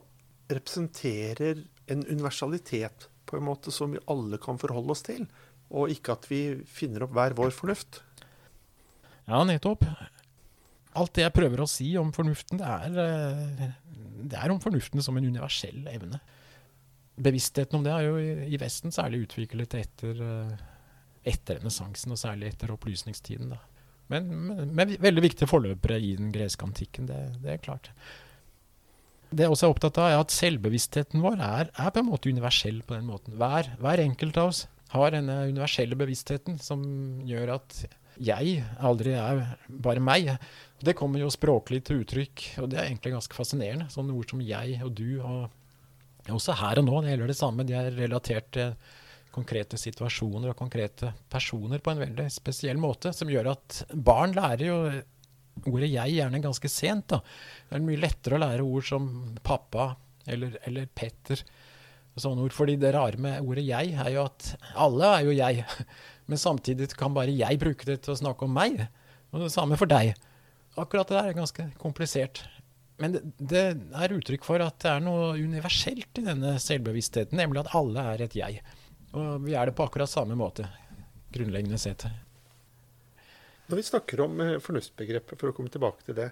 representerer 0.50 1.64
en 1.90 2.04
universalitet 2.06 3.08
på 3.30 3.38
en 3.38 3.46
måte 3.46 3.72
som 3.74 3.94
vi 3.94 4.02
alle 4.10 4.40
kan 4.42 4.58
forholde 4.60 4.94
oss 4.94 5.04
til, 5.06 5.26
og 5.70 5.92
ikke 5.94 6.16
at 6.16 6.26
vi 6.30 6.40
finner 6.66 7.06
opp 7.06 7.14
hver 7.14 7.36
vår 7.38 7.54
fornuft. 7.54 8.02
Ja, 9.30 9.44
nettopp. 9.46 9.86
Alt 10.98 11.14
det 11.14 11.22
jeg 11.22 11.36
prøver 11.36 11.62
å 11.62 11.70
si 11.70 11.92
om 12.00 12.10
fornuften, 12.14 12.58
det 12.58 12.66
er, 12.66 12.98
eh, 13.04 13.72
det 14.26 14.38
er 14.38 14.50
om 14.50 14.58
fornuften 14.62 15.02
som 15.04 15.16
en 15.16 15.28
universell 15.30 15.86
evne. 15.92 16.18
Bevisstheten 17.20 17.78
om 17.78 17.84
det 17.84 17.92
er 17.94 18.08
jo 18.08 18.16
i 18.18 18.58
Vesten 18.58 18.94
særlig 18.94 19.26
utviklet 19.28 19.76
etter, 19.78 20.22
eh, 20.24 20.56
etter 21.30 21.60
renessansen, 21.60 22.10
og 22.10 22.18
særlig 22.18 22.50
etter 22.50 22.72
opplysningstiden. 22.74 23.54
Da. 23.54 23.60
Men 24.10 24.74
med 24.74 24.96
veldig 24.98 25.22
viktige 25.22 25.50
forløpere 25.50 26.00
i 26.02 26.16
den 26.18 26.32
greske 26.34 26.66
antikken, 26.66 27.06
det, 27.06 27.20
det 27.44 27.54
er 27.54 27.62
klart. 27.62 27.92
Det 29.30 29.46
jeg 29.46 29.54
også 29.54 29.68
er 29.68 29.72
opptatt 29.74 29.98
av, 30.02 30.08
er 30.10 30.20
at 30.24 30.34
selvbevisstheten 30.34 31.22
vår 31.22 31.38
er, 31.38 31.70
er 31.70 31.94
på 31.94 32.02
en 32.02 32.08
måte 32.08 32.30
universell 32.32 32.80
på 32.86 32.96
den 32.96 33.06
måten. 33.06 33.36
Hver, 33.38 33.70
hver, 33.78 34.02
enkelt 34.02 34.38
av 34.42 34.50
oss 34.50 34.64
har 34.90 35.14
denne 35.14 35.36
universelle 35.52 35.98
bevisstheten 35.98 36.58
som 36.62 36.82
gjør 37.28 37.54
at 37.60 37.84
jeg 38.20 38.64
aldri 38.82 39.14
er 39.16 39.44
bare 39.70 40.02
meg. 40.02 40.32
Det 40.82 40.96
kommer 40.98 41.22
jo 41.22 41.30
språklig 41.32 41.84
til 41.86 42.02
uttrykk, 42.02 42.46
og 42.60 42.72
det 42.72 42.80
er 42.80 42.88
egentlig 42.88 43.14
ganske 43.14 43.36
fascinerende. 43.36 43.86
Sånne 43.92 44.16
ord 44.18 44.34
som 44.34 44.42
jeg 44.44 44.80
og 44.82 44.90
du, 44.98 45.20
og 45.22 46.34
også 46.34 46.58
her 46.60 46.82
og 46.82 46.88
nå, 46.88 46.98
det 47.00 47.14
gjelder 47.14 47.30
det 47.32 47.38
samme. 47.38 47.66
De 47.68 47.78
er 47.78 47.94
relatert 47.96 48.50
til 48.56 48.74
konkrete 49.30 49.78
situasjoner 49.78 50.50
og 50.50 50.58
konkrete 50.58 51.12
personer 51.30 51.78
på 51.78 51.94
en 51.94 52.02
veldig 52.02 52.26
spesiell 52.34 52.80
måte, 52.82 53.14
som 53.14 53.30
gjør 53.30 53.52
at 53.54 53.84
barn 53.94 54.34
lærer 54.34 54.66
jo 54.66 54.78
ordet 55.66 55.90
'jeg' 55.90 56.14
gjerne 56.16 56.42
ganske 56.42 56.68
sent. 56.68 57.08
da. 57.08 57.20
Det 57.68 57.76
er 57.76 57.84
mye 57.84 58.00
lettere 58.00 58.36
å 58.36 58.42
lære 58.44 58.66
ord 58.66 58.84
som 58.84 59.34
pappa 59.42 59.96
eller, 60.26 60.58
eller 60.66 60.86
Petter. 60.86 61.42
Sånne 62.16 62.44
ord. 62.44 62.52
Fordi 62.52 62.76
det 62.76 62.94
rare 62.94 63.16
med 63.16 63.40
ordet 63.42 63.64
'jeg' 63.64 63.98
er 64.06 64.10
jo 64.14 64.24
at 64.24 64.56
alle 64.74 65.12
er 65.16 65.24
jo 65.24 65.36
jeg. 65.36 65.64
Men 66.28 66.38
samtidig 66.38 66.94
kan 66.96 67.14
bare 67.14 67.34
jeg 67.34 67.58
bruke 67.58 67.84
det 67.84 68.02
til 68.02 68.14
å 68.14 68.20
snakke 68.20 68.44
om 68.44 68.54
meg. 68.54 68.88
Og 69.32 69.40
det 69.40 69.52
samme 69.52 69.76
for 69.76 69.86
deg. 69.86 70.14
Akkurat 70.78 71.08
det 71.08 71.16
der 71.16 71.28
er 71.30 71.38
ganske 71.38 71.70
komplisert. 71.78 72.44
Men 73.00 73.16
det, 73.16 73.22
det 73.38 73.64
er 73.96 74.12
uttrykk 74.12 74.44
for 74.44 74.60
at 74.62 74.76
det 74.82 74.90
er 74.92 75.00
noe 75.02 75.32
universelt 75.40 76.20
i 76.20 76.24
denne 76.26 76.58
selvbevisstheten, 76.60 77.38
nemlig 77.40 77.62
at 77.64 77.74
alle 77.74 78.04
er 78.12 78.26
et 78.26 78.36
jeg. 78.36 78.60
Og 79.16 79.46
vi 79.46 79.56
er 79.56 79.66
det 79.66 79.74
på 79.78 79.86
akkurat 79.88 80.10
samme 80.10 80.36
måte, 80.38 80.68
grunnleggende 81.32 81.80
sett. 81.80 82.04
Når 83.70 83.78
vi 83.78 83.86
snakker 83.86 84.20
om 84.24 84.40
eh, 84.42 84.56
fornuftsbegrepet, 84.62 85.38
for 85.38 85.52
å 85.52 85.54
komme 85.54 85.70
tilbake 85.70 86.02
til 86.06 86.16
det, 86.18 86.30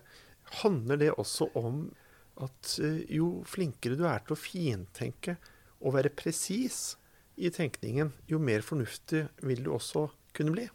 handler 0.64 0.98
det 0.98 1.12
også 1.14 1.46
om 1.58 1.84
at 2.42 2.72
eh, 2.82 3.04
jo 3.14 3.44
flinkere 3.46 3.98
du 3.98 4.02
er 4.10 4.24
til 4.26 4.34
å 4.34 4.40
fintenke 4.40 5.36
og 5.78 5.94
være 5.94 6.10
presis 6.18 6.96
i 7.38 7.52
tenkningen, 7.54 8.10
jo 8.26 8.40
mer 8.42 8.64
fornuftig 8.66 9.28
vil 9.46 9.62
du 9.62 9.70
også 9.76 10.08
kunne 10.34 10.56
bli? 10.56 10.66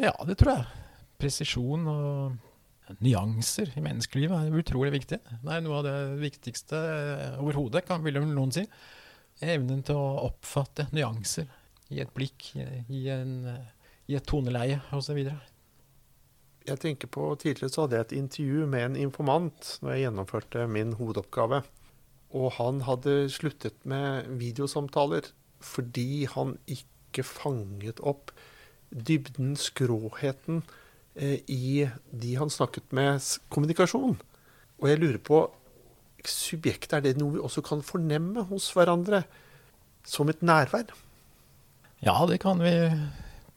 Ja, 0.00 0.14
det 0.24 0.38
tror 0.40 0.54
jeg. 0.54 0.82
Presisjon 1.20 1.84
og 1.92 2.96
nyanser 3.04 3.74
i 3.76 3.84
menneskelivet 3.84 4.48
er 4.48 4.56
utrolig 4.64 4.94
viktig. 4.96 5.20
Det 5.20 5.52
er 5.52 5.62
noe 5.64 5.82
av 5.82 5.86
det 5.86 5.98
viktigste 6.24 6.80
overhodet, 7.42 7.84
kan 7.84 8.00
vil 8.04 8.22
noen 8.24 8.52
si. 8.56 8.64
Evnen 9.44 9.84
til 9.84 10.00
å 10.00 10.24
oppfatte 10.30 10.88
nyanser 10.96 11.52
i 11.92 12.00
et 12.00 12.12
blikk, 12.16 12.54
i 12.56 13.04
en 13.12 13.36
i 14.10 14.16
et 14.18 14.26
toneleie 14.28 14.80
osv. 14.94 15.20
Jeg 16.64 16.80
tenker 16.80 17.10
på 17.12 17.28
Tidligere 17.40 17.72
så 17.72 17.84
hadde 17.84 17.98
jeg 17.98 18.06
et 18.06 18.18
intervju 18.18 18.66
med 18.72 18.86
en 18.88 19.00
informant 19.06 19.74
når 19.82 19.92
jeg 19.92 20.04
gjennomførte 20.06 20.66
min 20.70 20.94
hovedoppgave. 20.98 21.62
Og 22.34 22.52
han 22.56 22.82
hadde 22.88 23.28
sluttet 23.32 23.76
med 23.88 24.30
videosamtaler 24.40 25.30
fordi 25.64 26.26
han 26.28 26.58
ikke 26.68 27.24
fanget 27.24 28.02
opp 28.04 28.32
dybden, 28.94 29.54
skråheten, 29.56 30.62
eh, 31.14 31.40
i 31.48 31.88
de 32.12 32.34
han 32.36 32.50
snakket 32.52 32.92
med, 32.92 33.22
kommunikasjon. 33.48 34.18
Og 34.80 34.88
jeg 34.88 35.00
lurer 35.00 35.22
på 35.22 35.46
subjektet, 36.24 36.98
er 36.98 37.04
det 37.04 37.18
noe 37.20 37.36
vi 37.36 37.42
også 37.42 37.62
kan 37.64 37.82
fornemme 37.84 38.46
hos 38.48 38.70
hverandre 38.76 39.24
som 40.04 40.28
et 40.28 40.42
nærvær? 40.44 40.92
Ja, 42.04 42.16
det 42.28 42.40
kan 42.44 42.60
vi 42.60 42.72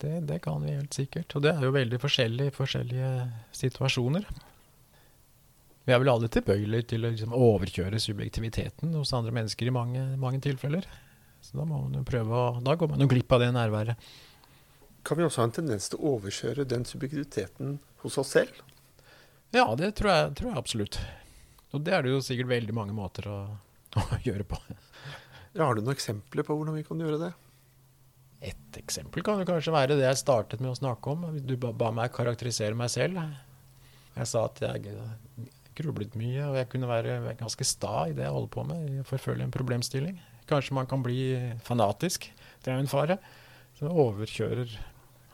det, 0.04 0.14
det, 0.30 0.40
kan 0.44 0.62
vi 0.64 0.76
helt 0.76 0.94
sikkert. 0.94 1.34
Og 1.36 1.44
det 1.46 1.56
er 1.56 1.66
jo 1.66 1.74
veldig 1.76 2.00
forskjellig 2.02 2.50
i 2.50 2.54
forskjellige 2.56 3.12
situasjoner. 3.56 4.28
Vi 5.88 5.96
er 5.96 6.02
vel 6.04 6.12
alle 6.12 6.30
tilbøyelige 6.32 6.90
til 6.92 7.08
å 7.08 7.12
liksom 7.14 7.36
overkjøre 7.36 8.00
subjektiviteten 8.04 8.96
hos 8.98 9.14
andre 9.16 9.34
mennesker 9.36 9.70
i 9.70 9.74
mange, 9.74 10.04
mange 10.20 10.42
tilfeller. 10.44 10.88
Så 11.42 11.56
da, 11.56 11.64
må 11.64 11.80
man 11.86 11.96
jo 11.96 12.04
prøve 12.08 12.36
å, 12.36 12.48
da 12.64 12.76
går 12.76 12.92
man 12.92 13.04
jo 13.04 13.08
glipp 13.12 13.32
av 13.32 13.44
det 13.44 13.54
nærværet. 13.56 14.10
Kan 15.08 15.20
vi 15.20 15.24
også 15.24 15.40
ha 15.40 15.48
en 15.48 15.56
tendens 15.56 15.88
til 15.88 16.02
å 16.02 16.18
overkjøre 16.18 16.68
den 16.68 16.84
subjektiviteten 16.88 17.78
hos 18.04 18.18
oss 18.20 18.34
selv? 18.36 18.60
Ja, 19.56 19.70
det 19.80 19.94
tror 19.96 20.12
jeg, 20.12 20.36
tror 20.36 20.52
jeg 20.52 20.60
absolutt. 20.60 21.00
Og 21.72 21.86
det 21.88 21.96
er 21.96 22.04
det 22.04 22.12
jo 22.12 22.24
sikkert 22.26 22.52
veldig 22.52 22.76
mange 22.76 22.96
måter 22.98 23.30
å, 23.32 23.40
å 24.02 24.22
gjøre 24.28 24.44
på. 24.50 24.60
Har 25.58 25.78
du 25.78 25.82
noen 25.82 25.96
eksempler 25.96 26.46
på 26.46 26.58
hvordan 26.58 26.76
vi 26.78 26.84
kan 26.86 27.00
gjøre 27.02 27.22
det? 27.22 27.32
Et 28.42 28.80
eksempel 28.80 29.24
kan 29.26 29.40
jo 29.42 29.48
kanskje 29.50 29.74
være 29.74 29.98
det 29.98 30.06
jeg 30.06 30.22
startet 30.22 30.62
med 30.62 30.72
å 30.72 30.78
snakke 30.78 31.14
om. 31.14 31.26
Du 31.42 31.56
ba 31.58 31.92
meg 31.96 32.14
karakterisere 32.14 32.78
meg 32.78 32.92
selv. 32.94 33.20
Jeg 34.18 34.30
sa 34.30 34.46
at 34.50 34.62
jeg 34.62 34.94
grublet 35.78 36.16
mye, 36.18 36.44
og 36.46 36.58
jeg 36.58 36.70
kunne 36.72 36.90
være 36.90 37.36
ganske 37.38 37.66
sta 37.68 38.08
i 38.10 38.16
det 38.18 38.26
jeg 38.26 38.34
holder 38.34 38.54
på 38.54 38.66
med. 38.70 39.02
Forfølge 39.10 39.46
en 39.46 39.54
problemstilling. 39.54 40.22
Kanskje 40.50 40.78
man 40.78 40.88
kan 40.90 41.04
bli 41.06 41.20
fanatisk. 41.66 42.30
Det 42.64 42.72
er 42.72 42.80
jo 42.80 42.86
en 42.86 42.92
fare. 42.94 43.18
Så 43.78 43.90
overkjører, 43.92 44.72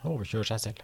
overkjører 0.04 0.50
seg 0.54 0.64
selv. 0.66 0.82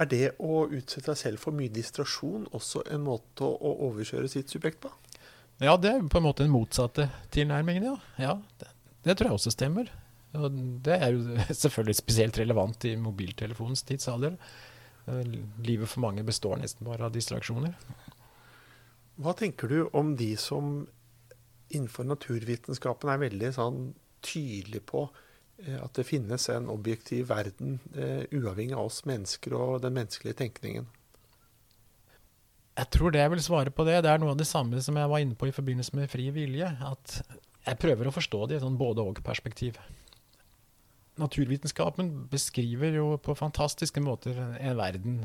Er 0.00 0.08
det 0.08 0.26
å 0.40 0.64
utsette 0.72 1.12
seg 1.12 1.20
selv 1.20 1.42
for 1.42 1.54
mye 1.54 1.72
distrasjon 1.72 2.46
også 2.54 2.84
en 2.94 3.02
måte 3.04 3.44
å 3.44 3.72
overkjøre 3.88 4.30
sitt 4.30 4.52
subjekt 4.52 4.80
på? 4.84 4.90
Ja, 5.62 5.76
det 5.78 5.92
er 5.92 6.06
på 6.10 6.18
en 6.18 6.26
måte 6.26 6.46
den 6.46 6.54
motsatte 6.54 7.08
tilnærmingen, 7.34 7.84
ja. 7.90 7.96
ja 8.18 8.32
det, 8.58 8.70
det, 9.04 9.16
tror 9.18 9.28
jeg 9.28 9.36
også 9.36 9.52
stemmer. 9.54 9.90
Og 10.38 10.60
det 10.84 10.96
er 10.96 11.12
jo 11.12 11.38
selvfølgelig 11.62 11.98
spesielt 11.98 12.38
relevant 12.40 12.86
i 12.88 12.96
mobiltelefonens 13.00 13.84
tidsalder. 13.88 14.38
Eh, 15.06 15.22
livet 15.66 15.90
for 15.90 16.04
mange 16.04 16.24
består 16.26 16.60
nesten 16.60 16.86
bare 16.88 17.08
av 17.08 17.14
distraksjoner. 17.14 17.74
Hva 19.22 19.34
tenker 19.36 19.68
du 19.68 19.78
om 19.92 20.14
de 20.16 20.32
som 20.40 20.86
innenfor 21.72 22.06
naturvitenskapen 22.08 23.10
er 23.12 23.20
veldig 23.22 23.52
sånn 23.56 23.84
tydelig 24.24 24.82
på 24.88 25.04
eh, 25.64 25.78
at 25.78 25.92
det 25.98 26.06
finnes 26.08 26.48
en 26.52 26.70
objektiv 26.72 27.28
verden 27.32 27.78
uh, 27.96 28.24
uavhengig 28.32 28.76
av 28.76 28.88
oss 28.88 29.02
mennesker 29.08 29.56
og 29.56 29.80
den 29.84 29.96
menneskelige 29.96 30.38
tenkningen? 30.40 30.88
Jeg 32.72 32.88
tror 32.94 33.12
det 33.12 33.20
jeg 33.20 33.32
vil 33.34 33.42
svare 33.44 33.72
på 33.74 33.84
det, 33.84 33.98
det 34.04 34.12
er 34.12 34.20
noe 34.20 34.32
av 34.32 34.38
det 34.40 34.48
samme 34.48 34.80
som 34.80 34.96
jeg 34.96 35.10
var 35.12 35.20
inne 35.20 35.36
på 35.36 35.50
i 35.50 35.52
forbindelse 35.52 35.96
med 35.98 36.08
fri 36.08 36.30
vilje. 36.32 36.70
At 36.88 37.18
jeg 37.66 37.80
prøver 37.82 38.08
å 38.08 38.14
forstå 38.14 38.46
det 38.46 38.56
i 38.56 38.60
et 38.60 38.64
sånn 38.64 38.78
både-og-perspektiv. 38.80 39.76
Naturvitenskapen 41.20 42.12
beskriver 42.32 42.96
jo 42.96 43.16
på 43.20 43.36
fantastiske 43.36 44.00
måter 44.00 44.38
en 44.38 44.78
verden 44.78 45.18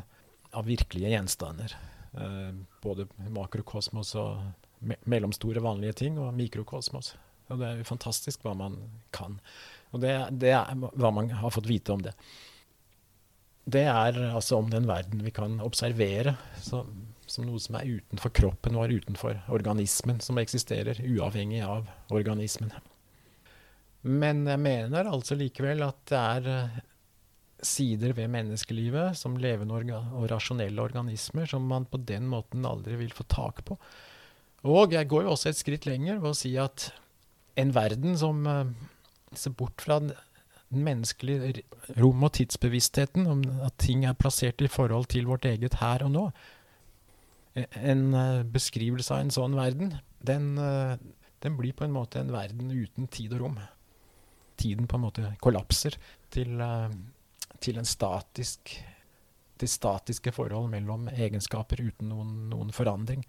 av 0.52 0.68
virkelige 0.68 1.14
gjenstander. 1.14 1.76
Eh, 2.18 2.52
både 2.84 3.08
makrokosmos 3.32 4.16
og 4.20 4.42
me 4.80 4.98
mellomstore, 5.10 5.64
vanlige 5.64 6.04
ting, 6.04 6.20
og 6.22 6.36
mikrokosmos. 6.38 7.16
Og 7.48 7.62
det 7.62 7.70
er 7.70 7.80
jo 7.80 7.88
fantastisk 7.88 8.44
hva 8.44 8.54
man 8.58 8.78
kan. 9.16 9.40
Og 9.96 10.04
det, 10.04 10.14
det 10.44 10.52
er 10.54 10.76
hva 10.76 11.12
man 11.16 11.32
har 11.40 11.54
fått 11.56 11.70
vite 11.70 11.96
om 11.96 12.04
det. 12.04 12.14
Det 13.68 13.84
er 13.88 14.20
altså 14.30 14.60
om 14.60 14.70
den 14.72 14.88
verden 14.88 15.24
vi 15.24 15.32
kan 15.36 15.60
observere. 15.64 16.36
Så 16.64 16.84
som 17.28 17.48
noe 17.48 17.60
som 17.60 17.76
er 17.76 17.98
utenfor 17.98 18.32
kroppen 18.36 18.78
vår, 18.80 18.94
utenfor 19.02 19.42
organismen, 19.52 20.22
som 20.24 20.40
eksisterer 20.40 21.02
uavhengig 21.04 21.60
av 21.68 21.90
organismen. 22.14 22.72
Men 24.08 24.46
jeg 24.48 24.60
mener 24.64 25.10
altså 25.12 25.36
likevel 25.36 25.84
at 25.84 26.00
det 26.08 26.20
er 26.20 26.52
eh, 26.54 26.78
sider 27.66 28.14
ved 28.16 28.30
menneskelivet 28.32 29.18
som 29.18 29.38
levende 29.42 29.76
orga 29.76 30.00
og 30.16 30.30
rasjonelle 30.32 30.84
organismer 30.84 31.50
som 31.50 31.66
man 31.68 31.88
på 31.90 32.00
den 32.08 32.28
måten 32.30 32.66
aldri 32.68 33.00
vil 33.02 33.16
få 33.16 33.26
tak 33.28 33.64
på. 33.68 33.78
Og 34.68 34.94
jeg 34.94 35.08
går 35.10 35.26
jo 35.26 35.34
også 35.34 35.52
et 35.52 35.60
skritt 35.60 35.88
lenger 35.90 36.22
ved 36.22 36.32
å 36.32 36.38
si 36.38 36.54
at 36.60 36.90
en 37.58 37.74
verden 37.74 38.18
som 38.20 38.46
uh, 38.46 38.70
ser 39.34 39.56
bort 39.58 39.82
fra 39.82 40.00
den 40.04 40.14
menneskelige 40.70 41.64
rom- 41.98 42.26
og 42.28 42.34
tidsbevisstheten, 42.38 43.28
om 43.30 43.44
at 43.66 43.78
ting 43.82 44.04
er 44.06 44.18
plassert 44.18 44.62
i 44.62 44.70
forhold 44.70 45.08
til 45.14 45.30
vårt 45.30 45.48
eget 45.48 45.80
her 45.82 46.04
og 46.06 46.12
nå, 46.14 46.26
en 47.58 48.04
uh, 48.14 48.44
beskrivelse 48.44 49.14
av 49.14 49.24
en 49.24 49.34
sånn 49.34 49.58
verden, 49.58 49.96
den, 50.28 50.52
den, 50.58 51.58
blir 51.58 51.74
på 51.78 51.86
en 51.86 51.96
måte 51.96 52.20
en 52.20 52.34
verden 52.34 52.74
uten 52.74 53.08
tid 53.14 53.34
og 53.38 53.46
rom. 53.46 53.58
Tiden 54.58 54.90
på 54.90 54.98
en 54.98 55.06
måte 55.06 55.34
kollapser 55.44 55.98
til, 56.34 56.58
uh, 56.62 56.92
til 57.64 57.80
en 57.80 57.88
statisk 57.88 58.78
til 59.58 59.70
statiske 59.72 60.32
forhold 60.36 60.70
mellom 60.70 61.08
egenskaper 61.10 61.82
uten 61.82 62.12
noen, 62.12 62.34
noen 62.52 62.74
forandring. 62.76 63.24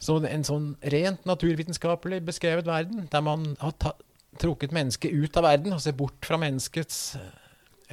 Så 0.00 0.16
en 0.24 0.46
sånn 0.46 0.72
rent 0.94 1.26
naturvitenskapelig 1.28 2.22
beskrevet 2.26 2.68
verden, 2.68 3.04
der 3.12 3.24
man 3.24 3.52
har 3.60 3.74
trukket 4.40 4.72
mennesket 4.72 5.12
ut 5.12 5.36
av 5.36 5.48
verden 5.50 5.76
og 5.76 5.82
ser 5.84 5.96
bort 5.98 6.24
fra 6.24 6.38
menneskets 6.40 7.18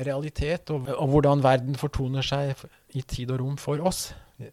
realitet, 0.07 0.69
og, 0.71 0.87
og 0.93 1.11
hvordan 1.11 1.43
verden 1.43 1.77
fortoner 1.79 2.25
seg 2.25 2.53
i 2.95 3.01
tid 3.01 3.33
og 3.33 3.41
rom 3.41 3.59
for 3.59 3.81
oss, 3.89 4.11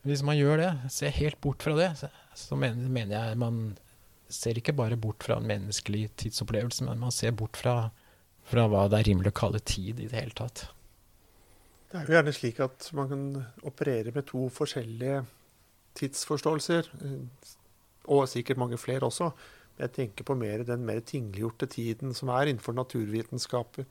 hvis 0.09 0.25
man 0.25 0.39
gjør 0.39 0.63
det, 0.63 0.71
ser 0.91 1.13
helt 1.15 1.39
bort 1.45 1.63
fra 1.63 1.77
det, 1.77 1.91
så, 2.01 2.09
så 2.35 2.57
mener, 2.59 2.89
mener, 2.89 3.19
jeg 3.19 3.39
man 3.39 3.59
ser 4.33 4.59
ikke 4.59 4.75
bare 4.77 4.97
bort 5.01 5.25
fra 5.27 5.39
en 5.39 5.49
menneskelig 5.49 6.09
tidsopplevelse, 6.21 6.85
men 6.87 7.01
man 7.03 7.13
ser 7.15 7.35
bort 7.37 7.59
fra, 7.61 7.91
fra 8.49 8.67
hva 8.71 8.87
det 8.91 9.01
er 9.01 9.11
rimelig 9.11 9.33
å 9.35 9.41
kalle 9.41 9.61
tid 9.61 10.01
i 10.01 10.09
det 10.09 10.19
hele 10.19 10.37
tatt. 10.37 10.67
Det 11.91 12.01
er 12.01 12.09
jo 12.09 12.17
gjerne 12.17 12.35
slik 12.35 12.61
at 12.65 12.89
man 12.97 13.11
kan 13.11 13.27
operere 13.63 14.11
med 14.15 14.27
to 14.27 14.49
forskjellige 14.51 15.21
tidsforståelser, 15.95 16.89
og 18.11 18.25
sikkert 18.29 18.61
mange 18.61 18.81
flere 18.81 19.07
også. 19.07 19.31
Jeg 19.79 19.93
tenker 19.95 20.27
på 20.27 20.37
mer 20.39 20.65
den 20.67 20.85
mer 20.87 21.01
tingliggjorte 21.07 21.67
tiden 21.71 22.15
som 22.15 22.31
er 22.35 22.51
innenfor 22.51 22.75
naturvitenskapen, 22.75 23.87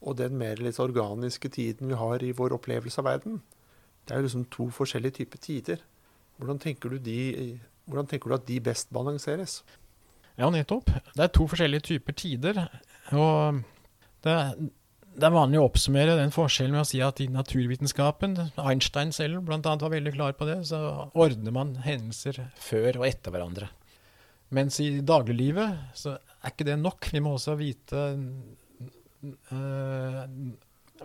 og 0.00 0.16
den 0.16 0.36
mer 0.40 0.60
litt 0.60 0.80
organiske 0.80 1.48
tiden 1.52 1.90
vi 1.92 1.98
har 2.00 2.22
i 2.24 2.32
vår 2.36 2.54
opplevelse 2.56 3.02
av 3.02 3.08
verden. 3.08 3.40
Det 4.04 4.14
er 4.14 4.22
jo 4.22 4.28
liksom 4.28 4.46
to 4.52 4.68
forskjellige 4.72 5.20
typer 5.20 5.42
tider. 5.44 5.82
Hvordan 6.40 6.60
tenker, 6.60 6.88
du 6.88 6.98
de, 6.98 7.60
hvordan 7.90 8.08
tenker, 8.10 8.30
du 8.30 8.38
at 8.38 8.48
de 8.48 8.58
best 8.64 8.92
balanseres? 8.94 9.60
Ja, 10.38 10.48
nettopp. 10.52 10.90
Det 11.12 11.24
er 11.24 11.32
to 11.34 11.46
forskjellige 11.50 11.88
typer 11.90 12.16
tider. 12.16 12.62
Og 13.12 13.60
det, 14.24 14.36
det 15.16 15.26
er 15.26 15.34
vanlig 15.34 15.60
å 15.60 15.66
oppsummere 15.66 16.16
den 16.18 16.32
forskjellen 16.34 16.76
med 16.76 16.84
å 16.84 16.88
si 16.88 17.02
at 17.04 17.20
i 17.20 17.28
naturvitenskapen, 17.32 18.38
Einstein 18.62 19.12
selv 19.16 19.42
bl.a. 19.48 19.60
var 19.60 19.92
veldig 19.92 20.14
klar 20.14 20.38
på 20.38 20.48
det, 20.48 20.62
så 20.70 21.10
ordner 21.12 21.54
man 21.56 21.74
hendelser 21.84 22.44
før 22.60 23.02
og 23.02 23.08
etter 23.10 23.34
hverandre. 23.34 23.70
Mens 24.54 24.80
i 24.82 24.88
dagliglivet 25.06 25.94
så 25.98 26.16
er 26.16 26.50
ikke 26.52 26.66
det 26.66 26.78
nok. 26.80 27.10
Vi 27.14 27.22
må 27.22 27.36
også 27.36 27.54
vite 27.58 28.00
uh, 29.52 30.22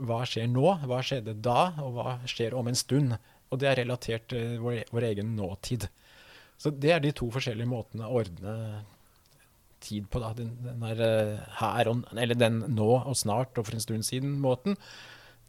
hva 0.06 0.22
skjer 0.28 0.50
nå, 0.52 0.66
hva 0.90 1.02
skjedde 1.06 1.38
da, 1.46 1.70
og 1.84 1.98
hva 1.98 2.18
skjer 2.30 2.56
om 2.58 2.72
en 2.72 2.78
stund. 2.78 3.18
Og 3.54 3.62
det 3.62 3.70
er 3.70 3.82
relatert 3.84 4.28
til 4.34 4.58
vår, 4.64 4.82
vår, 4.92 5.10
egen 5.12 5.36
nåtid. 5.38 5.88
Så 6.62 6.72
det 6.72 6.92
er 6.96 7.02
de 7.04 7.14
to 7.16 7.28
forskjellige 7.34 7.70
måtene 7.70 8.08
å 8.08 8.22
ordne 8.22 8.56
tid 9.86 10.10
på. 10.10 10.22
da. 10.24 10.34
Den, 10.38 10.54
den 10.64 10.84
eh, 10.94 11.38
her 11.60 11.92
og, 11.92 12.06
eller 12.16 12.40
den 12.40 12.64
nå 12.76 12.90
og 12.98 13.16
snart 13.18 13.58
og 13.60 13.68
for 13.68 13.78
en 13.78 13.84
stund 13.84 14.08
siden-måten. 14.08 14.80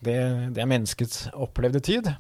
Det, 0.05 0.16
det, 0.53 0.61
er 0.61 0.71
menneskets 0.71 1.27
opplevde 1.33 1.81
tid. 1.85 2.12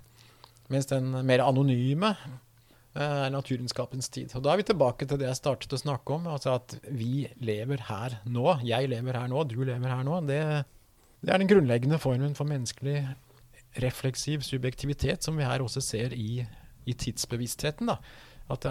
Mens 0.72 0.88
den 0.90 1.12
mer 1.28 1.44
anonyme 1.44 2.14
eh, 2.14 3.26
er 3.26 3.34
naturvitenskapens 3.34 4.08
tid. 4.12 4.32
Og 4.38 4.46
Da 4.46 4.54
er 4.54 4.62
vi 4.62 4.70
tilbake 4.70 5.08
til 5.08 5.20
det 5.20 5.28
jeg 5.30 5.42
startet 5.42 5.76
å 5.76 5.82
snakke 5.82 6.16
om. 6.16 6.30
altså 6.32 6.56
At 6.56 6.78
vi 6.88 7.26
lever 7.42 7.84
her 7.90 8.20
nå. 8.24 8.58
Jeg 8.66 8.90
lever 8.92 9.20
her 9.20 9.30
nå, 9.32 9.44
du 9.50 9.60
lever 9.62 9.92
her 9.92 10.06
nå. 10.06 10.22
Det, 10.30 10.40
det 11.20 11.32
er 11.32 11.42
den 11.42 11.52
grunnleggende 11.52 12.00
formen 12.02 12.38
for 12.38 12.48
menneskelig 12.48 13.02
refleksiv 13.82 14.40
subjektivitet 14.40 15.26
som 15.26 15.36
vi 15.36 15.44
her 15.44 15.60
også 15.60 15.82
ser 15.84 16.14
i, 16.16 16.46
i 16.88 16.94
tidsbevisstheten. 16.96 17.90
Da. 17.92 17.98
At 18.52 18.66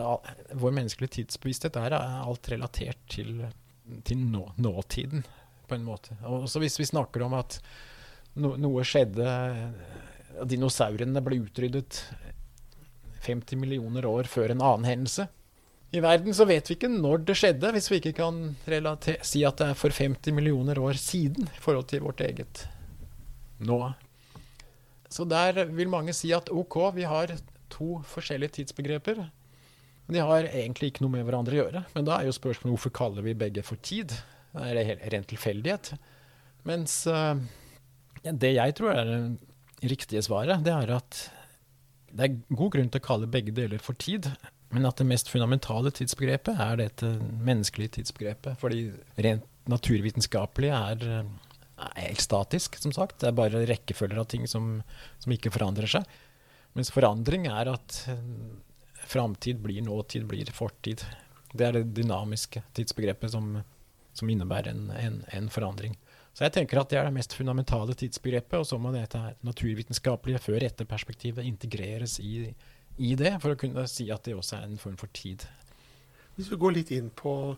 vår 0.55 0.71
menneskelige 0.71 1.17
tidsbevissthet 1.17 1.75
er 1.81 1.97
alt 1.97 2.47
relatert 2.51 2.99
til, 3.11 3.41
til 4.07 4.21
nå, 4.31 4.45
nåtiden, 4.57 5.25
på 5.67 5.75
en 5.75 5.87
måte. 5.87 6.15
Også 6.23 6.61
hvis 6.63 6.79
vi 6.79 6.87
snakker 6.87 7.25
om 7.25 7.35
at 7.35 7.59
no, 8.39 8.53
noe 8.55 8.85
skjedde 8.87 9.25
Dinosaurene 10.47 11.23
ble 11.23 11.41
utryddet 11.43 12.01
50 13.25 13.59
millioner 13.59 14.05
år 14.07 14.29
før 14.29 14.53
en 14.53 14.63
annen 14.63 14.87
hendelse 14.87 15.27
i 15.95 16.01
verden, 16.03 16.33
så 16.35 16.47
vet 16.47 16.67
vi 16.69 16.75
ikke 16.75 16.89
når 16.91 17.23
det 17.27 17.37
skjedde, 17.39 17.71
hvis 17.71 17.87
vi 17.91 17.99
ikke 18.01 18.15
kan 18.17 18.39
si 19.23 19.43
at 19.47 19.61
det 19.61 19.69
er 19.71 19.77
for 19.79 19.95
50 19.95 20.35
millioner 20.35 20.79
år 20.81 20.97
siden 20.99 21.47
i 21.47 21.61
forhold 21.61 21.87
til 21.91 22.03
vårt 22.03 22.23
eget 22.25 22.65
nå. 23.63 23.79
Så 25.07 25.23
der 25.29 25.63
vil 25.71 25.91
mange 25.91 26.13
si 26.15 26.33
at 26.35 26.51
OK, 26.51 26.75
vi 26.97 27.05
har 27.07 27.31
to 27.71 28.01
forskjellige 28.07 28.57
tidsbegreper. 28.59 29.23
De 30.07 30.21
har 30.21 30.47
egentlig 30.51 30.91
ikke 30.91 31.05
noe 31.05 31.15
med 31.15 31.25
hverandre 31.25 31.55
å 31.55 31.61
gjøre. 31.63 31.83
Men 31.95 32.07
da 32.07 32.19
er 32.19 32.27
jo 32.27 32.35
spørsmålet 32.35 32.75
hvorfor 32.75 32.93
kaller 32.95 33.25
vi 33.25 33.37
begge 33.37 33.63
for 33.65 33.81
tid? 33.81 34.13
Er 34.55 34.77
Det 34.77 34.83
er 34.85 35.11
ren 35.11 35.25
tilfeldighet. 35.27 35.95
Mens 36.65 37.03
uh, 37.09 37.35
det 38.23 38.53
jeg 38.55 38.75
tror 38.77 38.93
er 38.93 39.09
det 39.09 39.89
riktige 39.91 40.23
svaret, 40.25 40.63
det 40.65 40.73
er 40.73 40.93
at 40.95 41.23
det 42.15 42.27
er 42.27 42.37
god 42.55 42.71
grunn 42.77 42.91
til 42.91 43.01
å 43.01 43.05
kalle 43.05 43.31
begge 43.31 43.53
deler 43.55 43.81
for 43.83 43.97
tid. 43.99 44.29
Men 44.73 44.87
at 44.87 44.99
det 44.99 45.07
mest 45.09 45.29
fundamentale 45.31 45.91
tidsbegrepet 45.93 46.61
er 46.61 46.79
dette 46.79 47.09
menneskelige 47.43 47.97
tidsbegrepet. 47.99 48.59
Fordi 48.61 48.87
rent 49.25 49.45
naturvitenskapelig 49.71 50.71
er, 50.77 51.03
er 51.75 51.99
helt 51.99 52.23
statisk, 52.23 52.77
som 52.81 52.93
sagt. 52.95 53.19
Det 53.21 53.29
er 53.29 53.37
bare 53.37 53.65
rekkefølger 53.67 54.21
av 54.21 54.29
ting 54.31 54.47
som, 54.49 54.79
som 55.23 55.35
ikke 55.35 55.53
forandrer 55.53 55.89
seg. 55.97 56.07
Mens 56.75 56.91
forandring 56.91 57.47
er 57.47 57.71
at 57.71 58.01
eh, 58.11 58.23
framtid 59.07 59.61
blir 59.63 59.85
nåtid, 59.85 60.27
blir 60.29 60.51
fortid. 60.53 61.03
Det 61.53 61.67
er 61.67 61.77
det 61.77 61.95
dynamiske 61.95 62.63
tidsbegrepet 62.75 63.31
som, 63.31 63.61
som 64.13 64.29
innebærer 64.29 64.73
en, 64.73 64.89
en, 64.91 65.19
en, 65.31 65.49
forandring. 65.49 65.95
Så 66.35 66.43
jeg 66.43 66.57
tenker 66.57 66.81
at 66.81 66.91
det 66.91 66.99
er 66.99 67.07
det 67.07 67.15
mest 67.15 67.33
fundamentale 67.37 67.95
tidsbegrepet, 67.95 68.57
og 68.59 68.67
så 68.67 68.79
må 68.81 68.91
dette 68.91 69.21
naturvitenskapelige 69.47 70.41
før-etter-perspektivet 70.43 71.47
integreres 71.47 72.19
i 72.19 72.49
i 72.97 73.15
det, 73.19 73.33
for 73.43 73.53
å 73.53 73.59
kunne 73.59 73.85
si 73.91 74.07
at 74.13 74.27
det 74.27 74.35
også 74.37 74.59
er 74.59 74.69
en 74.69 74.79
form 74.79 74.95
for 74.99 75.11
tid. 75.15 75.43
Hvis 76.35 76.51
vi 76.51 76.59
går 76.59 76.75
litt 76.77 76.93
inn 76.95 77.09
på 77.15 77.55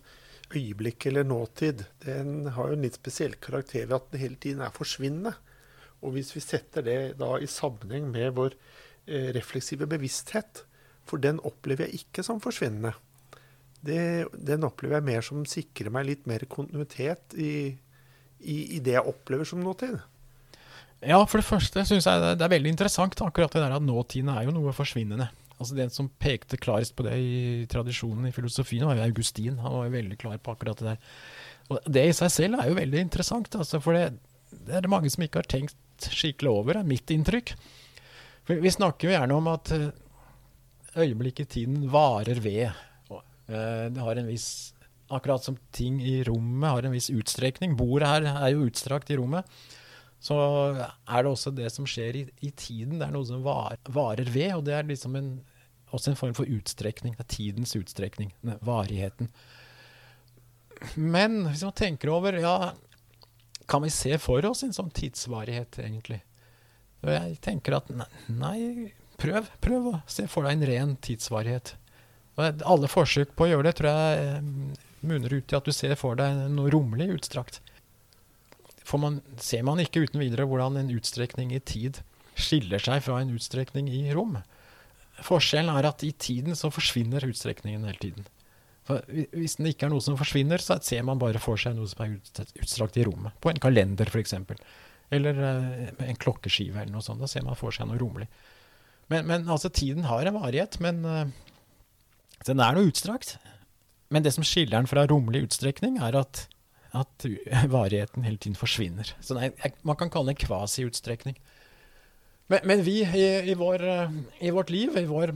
øyeblikk 0.53 1.09
eller 1.09 1.27
nåtid, 1.27 1.83
den 2.05 2.49
har 2.55 2.71
jo 2.71 2.77
en 2.77 2.85
litt 2.85 2.97
spesiell 2.97 3.35
karakter 3.41 3.85
ved 3.85 3.97
at 3.99 4.09
den 4.13 4.23
hele 4.23 4.39
tiden 4.41 4.63
er 4.65 4.73
forsvinnende. 4.73 5.35
Og 6.01 6.15
hvis 6.15 6.31
vi 6.35 6.43
setter 6.43 6.85
det 6.85 6.99
da 7.19 7.35
i 7.41 7.49
sammenheng 7.49 8.09
med 8.13 8.35
vår 8.37 8.55
eh, 9.05 9.29
refleksive 9.35 9.89
bevissthet, 9.89 10.63
for 11.07 11.23
den 11.23 11.41
opplever 11.47 11.87
jeg 11.87 12.03
ikke 12.03 12.25
som 12.25 12.41
forsvinnende, 12.43 12.93
det, 13.87 14.27
den 14.33 14.65
opplever 14.67 14.97
jeg 14.97 15.07
mer 15.07 15.25
som 15.25 15.43
sikrer 15.47 15.93
meg 15.93 16.07
litt 16.09 16.29
mer 16.29 16.43
kontinuitet 16.51 17.35
i, 17.37 17.51
i, 18.41 18.57
i 18.77 18.79
det 18.83 18.97
jeg 18.97 19.09
opplever 19.09 19.47
som 19.47 19.61
nåtid. 19.63 19.99
Ja, 21.05 21.19
for 21.29 21.39
det 21.39 21.45
første 21.45 21.83
syns 21.85 22.07
jeg 22.09 22.37
det 22.39 22.41
er 22.41 22.55
veldig 22.55 22.71
interessant 22.73 23.19
akkurat 23.21 23.53
det 23.53 23.61
der 23.61 23.75
at 23.77 23.85
nåtiden 23.85 24.31
er 24.33 24.47
jo 24.47 24.55
noe 24.55 24.73
forsvinnende. 24.73 25.29
Altså 25.57 25.77
Den 25.77 25.93
som 25.93 26.09
pekte 26.21 26.57
klarest 26.61 26.95
på 26.97 27.05
det 27.05 27.15
i 27.17 27.65
tradisjonen 27.69 28.29
i 28.29 28.33
filosofien, 28.33 28.85
var 28.85 28.97
jo 28.97 29.05
Augustin. 29.07 29.57
Han 29.61 29.77
var 29.77 29.87
jo 29.87 29.95
veldig 29.95 30.17
klar 30.21 30.37
på 30.41 30.53
akkurat 30.53 30.81
det 30.81 30.91
der. 30.91 31.13
Og 31.69 31.85
Det 31.85 32.05
i 32.07 32.15
seg 32.17 32.33
selv 32.33 32.61
er 32.61 32.69
jo 32.69 32.79
veldig 32.79 33.01
interessant, 33.01 33.55
altså, 33.57 33.81
for 33.83 33.97
det, 33.97 34.19
det 34.65 34.77
er 34.77 34.85
det 34.85 34.91
mange 34.91 35.09
som 35.13 35.25
ikke 35.25 35.41
har 35.41 35.49
tenkt 35.49 36.09
skikkelig 36.13 36.53
over, 36.53 36.77
er 36.77 36.87
mitt 36.87 37.09
inntrykk. 37.13 37.55
For 38.47 38.61
Vi 38.63 38.73
snakker 38.73 39.09
jo 39.09 39.15
gjerne 39.15 39.37
om 39.37 39.49
at 39.51 39.73
eh, 39.75 39.89
øyeblikket 40.97 41.53
tiden 41.55 41.87
varer 41.93 42.41
ved. 42.43 42.67
Eh, 43.47 43.85
det 43.93 44.03
har 44.03 44.19
en 44.19 44.27
viss 44.27 44.73
Akkurat 45.07 45.39
som 45.39 45.55
ting 45.71 46.01
i 46.03 46.17
rommet 46.27 46.67
har 46.67 46.83
en 46.83 46.91
viss 46.91 47.07
utstrekning. 47.07 47.77
Bordet 47.79 48.09
her 48.09 48.25
er 48.27 48.49
jo 48.51 48.65
utstrakt 48.67 49.07
i 49.07 49.15
rommet. 49.15 49.47
Så 50.19 50.35
er 50.75 51.23
det 51.23 51.29
også 51.31 51.53
det 51.55 51.69
som 51.71 51.87
skjer 51.87 52.17
i, 52.19 52.23
i 52.43 52.49
tiden. 52.51 52.97
Det 52.99 53.07
er 53.07 53.13
noe 53.15 53.23
som 53.23 53.39
var, 53.45 53.77
varer 53.87 54.27
ved, 54.27 54.51
og 54.57 54.65
det 54.67 54.75
er 54.75 54.89
liksom 54.89 55.15
en, 55.15 55.29
også 55.95 56.11
en 56.11 56.19
form 56.19 56.35
for 56.35 56.51
utstrekning. 56.51 57.15
Det 57.15 57.23
er 57.23 57.35
tidens 57.37 57.75
utstrekning. 57.79 58.33
Varigheten. 58.67 59.31
Men 60.99 61.45
hvis 61.47 61.63
man 61.63 61.77
tenker 61.77 62.11
over 62.13 62.35
ja, 62.37 62.73
Kan 63.67 63.81
vi 63.81 63.89
se 63.89 64.13
for 64.21 64.45
oss 64.45 64.61
en 64.63 64.75
sånn 64.75 64.91
tidsvarighet, 64.95 65.79
egentlig? 65.83 66.21
Og 67.03 67.09
jeg 67.11 67.39
tenker 67.43 67.77
at 67.79 67.89
nei, 68.27 68.91
prøv. 69.21 69.49
Prøv 69.63 69.91
å 69.91 69.95
se 70.09 70.27
for 70.31 70.47
deg 70.47 70.57
en 70.57 70.67
ren 70.69 70.95
tidsvarighet. 71.03 71.75
Og 72.37 72.61
alle 72.69 72.89
forsøk 72.91 73.33
på 73.35 73.47
å 73.47 73.49
gjøre 73.51 73.69
det 73.69 73.77
tror 73.79 73.89
jeg 73.89 74.27
eh, 74.27 74.85
munner 75.07 75.33
ut 75.33 75.53
i 75.53 75.57
at 75.57 75.65
du 75.65 75.73
ser 75.73 75.95
for 75.99 76.19
deg 76.19 76.45
noe 76.53 76.71
romlig 76.73 77.09
utstrakt. 77.15 77.61
For 78.87 79.01
man, 79.01 79.19
ser 79.41 79.65
man 79.67 79.81
ikke 79.83 80.05
uten 80.05 80.21
videre 80.21 80.45
hvordan 80.47 80.79
en 80.79 80.93
utstrekning 80.93 81.51
i 81.55 81.59
tid 81.59 81.99
skiller 82.37 82.81
seg 82.81 83.01
fra 83.03 83.19
en 83.19 83.33
utstrekning 83.33 83.89
i 83.91 84.05
rom. 84.15 84.37
Forskjellen 85.25 85.73
er 85.73 85.89
at 85.89 86.05
i 86.05 86.13
tiden 86.13 86.55
så 86.55 86.69
forsvinner 86.71 87.25
utstrekningen 87.25 87.87
hele 87.89 88.01
tiden. 88.01 88.27
For 88.87 89.03
hvis 89.09 89.57
det 89.59 89.73
ikke 89.73 89.89
er 89.89 89.91
noe 89.91 90.03
som 90.03 90.15
forsvinner, 90.19 90.61
så 90.63 90.77
ser 90.85 91.01
man 91.03 91.19
bare 91.19 91.41
for 91.43 91.59
seg 91.59 91.75
noe 91.75 91.89
som 91.91 92.05
er 92.05 92.13
utstrakt 92.61 92.99
i 93.01 93.03
rommet. 93.07 93.35
På 93.43 93.51
en 93.51 93.59
kalender, 93.59 94.07
f.eks. 94.07 94.37
Eller 95.11 95.41
uh, 95.41 96.05
en 96.05 96.21
klokkeskive 96.21 96.79
eller 96.79 96.93
noe 96.93 97.03
sånt. 97.03 97.19
Da 97.19 97.27
ser 97.31 97.43
man 97.43 97.57
for 97.59 97.75
seg 97.75 97.89
noe 97.89 97.99
romlig. 97.99 98.29
Men, 99.11 99.27
men 99.27 99.49
altså, 99.49 99.69
tiden 99.69 100.07
har 100.07 100.27
en 100.27 100.39
varighet. 100.39 100.79
Men 100.83 101.03
uh, 101.05 101.25
den 102.47 102.63
er 102.63 102.75
noe 102.75 102.89
utstrakt. 102.89 103.37
Men 104.13 104.23
det 104.23 104.33
som 104.35 104.45
skiller 104.47 104.77
den 104.77 104.89
fra 104.89 105.05
rommelig 105.09 105.47
utstrekning, 105.49 105.99
er 106.03 106.15
at, 106.19 106.45
at 106.95 107.27
varigheten 107.77 108.27
hele 108.27 108.39
tiden 108.39 108.59
forsvinner. 108.59 109.13
Så 109.23 109.37
nei, 109.37 109.51
man 109.87 109.99
kan 109.99 110.11
kalle 110.13 110.31
det 110.31 110.37
en 110.37 110.45
kvasi-utstrekning. 110.47 111.39
Men, 112.47 112.63
men, 112.63 112.83
vi 112.85 113.01
i, 113.03 113.27
i, 113.51 113.55
vår, 113.59 113.83
i, 114.39 114.51
vårt 114.55 114.69
liv, 114.71 114.95
i 114.95 115.07
vår 115.09 115.33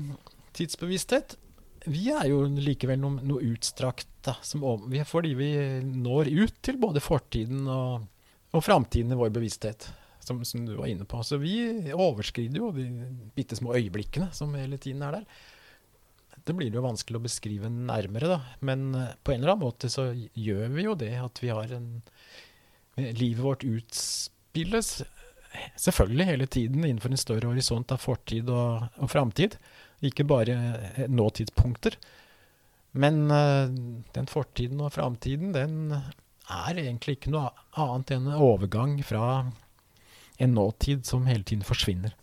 tidsbevissthet, 0.56 1.36
vi 1.92 2.12
er 2.14 2.30
jo 2.30 2.44
likevel 2.46 3.00
noe, 3.02 3.24
noe 3.26 3.52
utstrakt. 3.52 4.08
Da, 4.22 4.36
som, 4.46 4.62
fordi 5.10 5.32
vi 5.34 5.50
når 5.82 6.30
ut 6.30 6.60
til 6.62 6.78
både 6.80 7.02
fortiden 7.02 7.66
og, 7.66 8.04
og 8.54 8.64
framtiden 8.64 9.16
i 9.16 9.18
vår 9.18 9.34
bevissthet. 9.34 9.88
Som, 10.22 10.44
som, 10.46 10.66
du 10.66 10.76
var 10.78 10.90
inne 10.92 11.08
på. 11.10 11.24
Så 11.26 11.40
vi 11.42 11.56
overskrider 11.94 12.62
jo 12.62 12.70
de 12.76 12.86
bitte 13.36 13.58
små 13.58 13.74
øyeblikkene 13.78 14.30
som 14.38 14.54
hele 14.58 14.78
tiden 14.82 15.02
er 15.06 15.18
der. 15.18 15.42
Det 16.46 16.56
blir 16.58 16.74
jo 16.74 16.84
vanskelig 16.86 17.20
å 17.20 17.26
beskrive 17.26 17.70
nærmere, 17.70 18.30
da. 18.36 18.40
Men 18.66 18.92
eh, 18.98 19.16
på 19.22 19.34
en 19.34 19.42
eller 19.42 19.56
annen 19.56 19.68
måte 19.68 19.90
så 19.94 20.12
gjør 20.14 20.72
vi 20.76 20.86
jo 20.88 20.96
det 20.98 21.14
at 21.22 21.44
vi 21.44 21.54
har 21.54 21.78
en 21.78 21.94
Livet 23.02 23.40
vårt 23.40 23.64
utspilles 23.64 24.88
selvfølgelig 25.80 26.26
hele 26.28 26.48
tiden 26.52 26.84
innenfor 26.84 27.14
en 27.14 27.22
større 27.22 27.48
horisont 27.48 27.94
av 27.96 28.02
fortid 28.04 28.50
og, 28.52 28.90
og 29.00 29.10
framtid. 29.10 29.56
Ikke 30.06 30.26
bare 30.28 30.58
eh, 30.92 31.06
nåtidspunkter. 31.10 31.96
Men 32.92 33.24
den 34.12 34.28
fortiden 34.28 34.84
og 34.84 34.92
framtiden, 34.92 35.54
den 35.56 35.96
er 36.52 36.80
egentlig 36.80 37.18
ikke 37.18 37.34
noe 37.34 37.52
annet 37.80 38.14
enn 38.16 38.28
en 38.28 38.44
overgang 38.44 38.98
fra 39.08 39.46
en 40.42 40.58
nåtid 40.58 41.06
som 41.06 41.28
hele 41.30 41.46
tiden 41.48 41.64
forsvinner. 41.68 42.16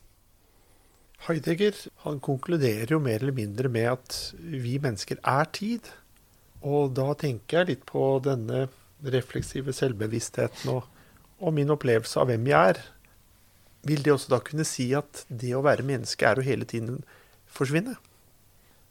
Heidegger 1.26 1.74
han 2.04 2.20
konkluderer 2.22 2.92
jo 2.94 3.00
mer 3.02 3.22
eller 3.22 3.34
mindre 3.34 3.70
med 3.72 3.88
at 3.90 4.18
vi 4.38 4.76
mennesker 4.82 5.18
er 5.26 5.48
tid. 5.54 5.88
Og 6.62 6.94
da 6.98 7.12
tenker 7.18 7.60
jeg 7.60 7.70
litt 7.72 7.86
på 7.86 8.04
denne 8.24 8.66
refleksive 9.02 9.74
selvbevisstheten 9.74 10.72
og, 10.72 10.86
og 11.38 11.54
min 11.54 11.70
opplevelse 11.74 12.18
av 12.18 12.30
hvem 12.30 12.48
jeg 12.50 12.74
er. 12.74 12.80
Vil 13.86 14.02
det 14.02 14.14
også 14.14 14.34
da 14.34 14.40
kunne 14.42 14.66
si 14.66 14.90
at 14.98 15.24
det 15.30 15.54
å 15.54 15.62
være 15.66 15.86
menneske 15.86 16.26
er 16.26 16.40
å 16.40 16.46
hele 16.46 16.66
tiden 16.68 17.02
forsvinne? 17.46 17.94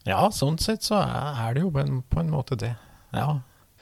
Ja, 0.08 0.22
sånn 0.32 0.60
sett 0.64 0.88
så 0.88 1.02
er 1.04 1.58
det 1.58 1.66
jo 1.66 1.72
på 1.76 1.84
en, 1.84 2.00
på 2.08 2.22
en 2.24 2.32
måte 2.32 2.56
det. 2.60 2.74
Ja. 3.16 3.42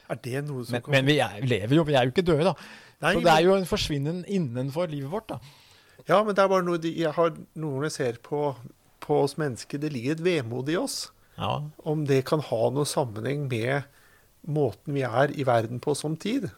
Er 0.10 0.18
det 0.22 0.42
noe 0.48 0.66
som 0.66 0.78
men, 0.78 0.84
kan... 0.86 0.96
men 0.96 1.08
vi 1.10 1.20
er, 1.22 1.38
lever 1.46 1.78
jo, 1.78 1.86
vi 1.86 1.98
er 1.98 2.08
jo 2.08 2.14
ikke 2.14 2.26
døde, 2.26 2.54
da. 2.54 2.56
Nei, 3.06 3.14
så 3.16 3.24
det 3.26 3.34
er 3.34 3.46
jo 3.46 3.56
en 3.56 3.70
forsvinnen 3.70 4.24
innenfor 4.26 4.90
livet 4.92 5.12
vårt, 5.14 5.30
da. 5.30 5.40
Ja, 6.10 6.20
men 6.26 6.36
det 6.36 6.44
er 6.44 6.52
bare 6.52 6.66
noe 6.66 6.82
de, 6.82 6.92
jeg 7.00 7.14
har 7.16 7.34
noen 7.58 7.88
jeg 7.88 7.96
ser 7.96 8.18
på, 8.26 8.52
på 9.02 9.20
oss 9.24 9.38
mennesker. 9.42 9.82
Det 9.82 9.94
ligger 9.94 10.18
et 10.18 10.26
vemod 10.26 10.70
i 10.70 10.78
oss. 10.80 11.06
Ja. 11.40 11.60
Om 11.88 12.06
det 12.10 12.24
kan 12.30 12.44
ha 12.46 12.62
noe 12.74 12.88
sammenheng 12.90 13.48
med 13.52 13.88
måten 14.46 14.96
vi 14.96 15.04
er 15.06 15.34
i 15.34 15.46
verden 15.48 15.82
på 15.84 15.96
som 15.98 16.18
tid. 16.18 16.50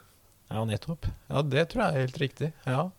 Ja, 0.51 0.63
nettopp. 0.67 1.07
Ja, 1.27 1.43
det 1.43 1.69
tror 1.71 1.83
jeg 1.85 1.93
er 1.93 2.05
helt 2.07 2.21
riktig. 2.21 2.51
Ja. 2.67 2.89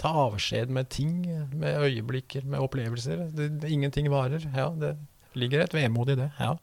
Ta 0.00 0.12
avskjed 0.26 0.72
med 0.74 0.90
ting, 0.92 1.24
med 1.56 1.78
øyeblikker, 1.80 2.44
med 2.44 2.62
opplevelser. 2.62 3.28
Det, 3.32 3.50
det, 3.62 3.70
ingenting 3.72 4.10
varer. 4.12 4.44
Ja, 4.54 4.68
det 4.76 4.96
ligger 5.38 5.64
et 5.64 5.76
vemod 5.76 6.12
i 6.12 6.18
det. 6.18 6.30
Ja. 6.40 6.56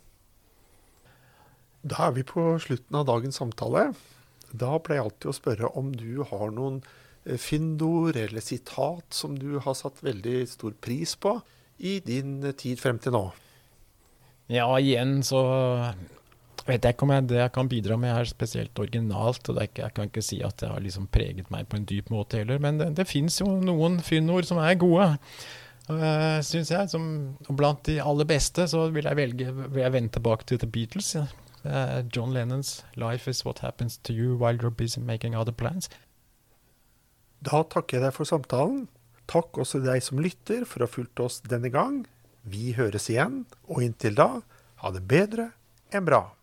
Da 1.83 2.07
er 2.07 2.15
vi 2.15 2.25
på 2.27 2.53
slutten 2.63 2.95
av 2.99 3.07
dagens 3.09 3.39
samtale. 3.39 3.89
Da 4.53 4.77
pleier 4.79 5.01
jeg 5.01 5.09
alltid 5.09 5.31
å 5.31 5.37
spørre 5.37 5.71
om 5.79 5.89
du 5.97 6.21
har 6.29 6.53
noen 6.53 6.83
Eh, 7.25 7.37
fyndord 7.39 8.17
eller 8.19 8.43
sitat 8.43 9.15
som 9.15 9.37
du 9.39 9.59
har 9.63 9.77
satt 9.79 10.03
veldig 10.03 10.43
stor 10.49 10.75
pris 10.83 11.15
på 11.15 11.37
i 11.79 11.99
din 12.03 12.41
tid 12.59 12.79
frem 12.79 12.99
til 12.99 13.15
nå? 13.15 13.23
Ja, 14.51 14.67
igjen 14.75 15.21
så 15.23 15.39
vet 16.67 16.83
jeg 16.83 16.95
ikke 16.95 17.07
om 17.07 17.13
jeg, 17.15 17.27
det 17.31 17.39
jeg 17.39 17.53
kan 17.55 17.71
bidra 17.71 17.97
med 17.99 18.11
er 18.11 18.27
spesielt 18.27 18.79
originalt. 18.79 19.49
og 19.49 19.61
ikke, 19.63 19.85
Jeg 19.87 19.95
kan 19.95 20.11
ikke 20.11 20.23
si 20.23 20.41
at 20.43 20.57
det 20.59 20.69
har 20.69 20.83
liksom 20.83 21.07
preget 21.07 21.51
meg 21.51 21.67
på 21.67 21.79
en 21.79 21.87
dyp 21.87 22.11
måte 22.11 22.43
heller. 22.43 22.59
Men 22.59 22.77
det, 22.79 22.93
det 22.99 23.07
fins 23.07 23.39
jo 23.39 23.47
noen 23.47 24.01
fyndord 24.03 24.47
som 24.47 24.59
er 24.59 24.75
gode, 24.79 25.07
uh, 25.89 25.95
eh, 25.95 26.39
syns 26.43 26.71
jeg. 26.75 26.91
Som, 26.91 27.37
og 27.47 27.55
blant 27.55 27.83
de 27.87 28.01
aller 28.03 28.27
beste 28.27 28.67
så 28.67 28.89
vil 28.91 29.07
jeg 29.07 29.19
velge 29.19 29.55
vil 29.63 29.83
jeg 29.83 29.95
vende 29.95 30.11
tilbake 30.19 30.47
til 30.47 30.59
The 30.59 30.67
Beatles. 30.67 31.15
Ja. 31.15 31.25
Uh, 31.63 32.03
John 32.11 32.33
Lennons 32.33 32.83
'Life 32.95 33.29
is 33.29 33.45
what 33.45 33.59
happens 33.59 33.97
to 34.03 34.13
you 34.13 34.35
while 34.35 34.55
you're 34.55 34.69
busy 34.69 34.99
making 34.99 35.35
other 35.35 35.53
plans'. 35.53 35.89
Da 37.41 37.63
takker 37.63 37.97
jeg 37.97 38.03
deg 38.03 38.13
for 38.13 38.27
samtalen. 38.27 38.87
Takk 39.27 39.57
også 39.57 39.79
deg 39.83 40.03
som 40.03 40.19
lytter 40.19 40.65
for 40.67 40.83
å 40.83 40.87
ha 40.87 40.91
fulgt 40.91 41.19
oss 41.23 41.39
denne 41.41 41.71
gang. 41.71 42.05
Vi 42.43 42.73
høres 42.75 43.09
igjen, 43.09 43.45
og 43.67 43.83
inntil 43.83 44.15
da, 44.15 44.41
ha 44.83 44.91
det 44.91 45.07
bedre 45.07 45.53
enn 45.91 46.05
bra. 46.07 46.35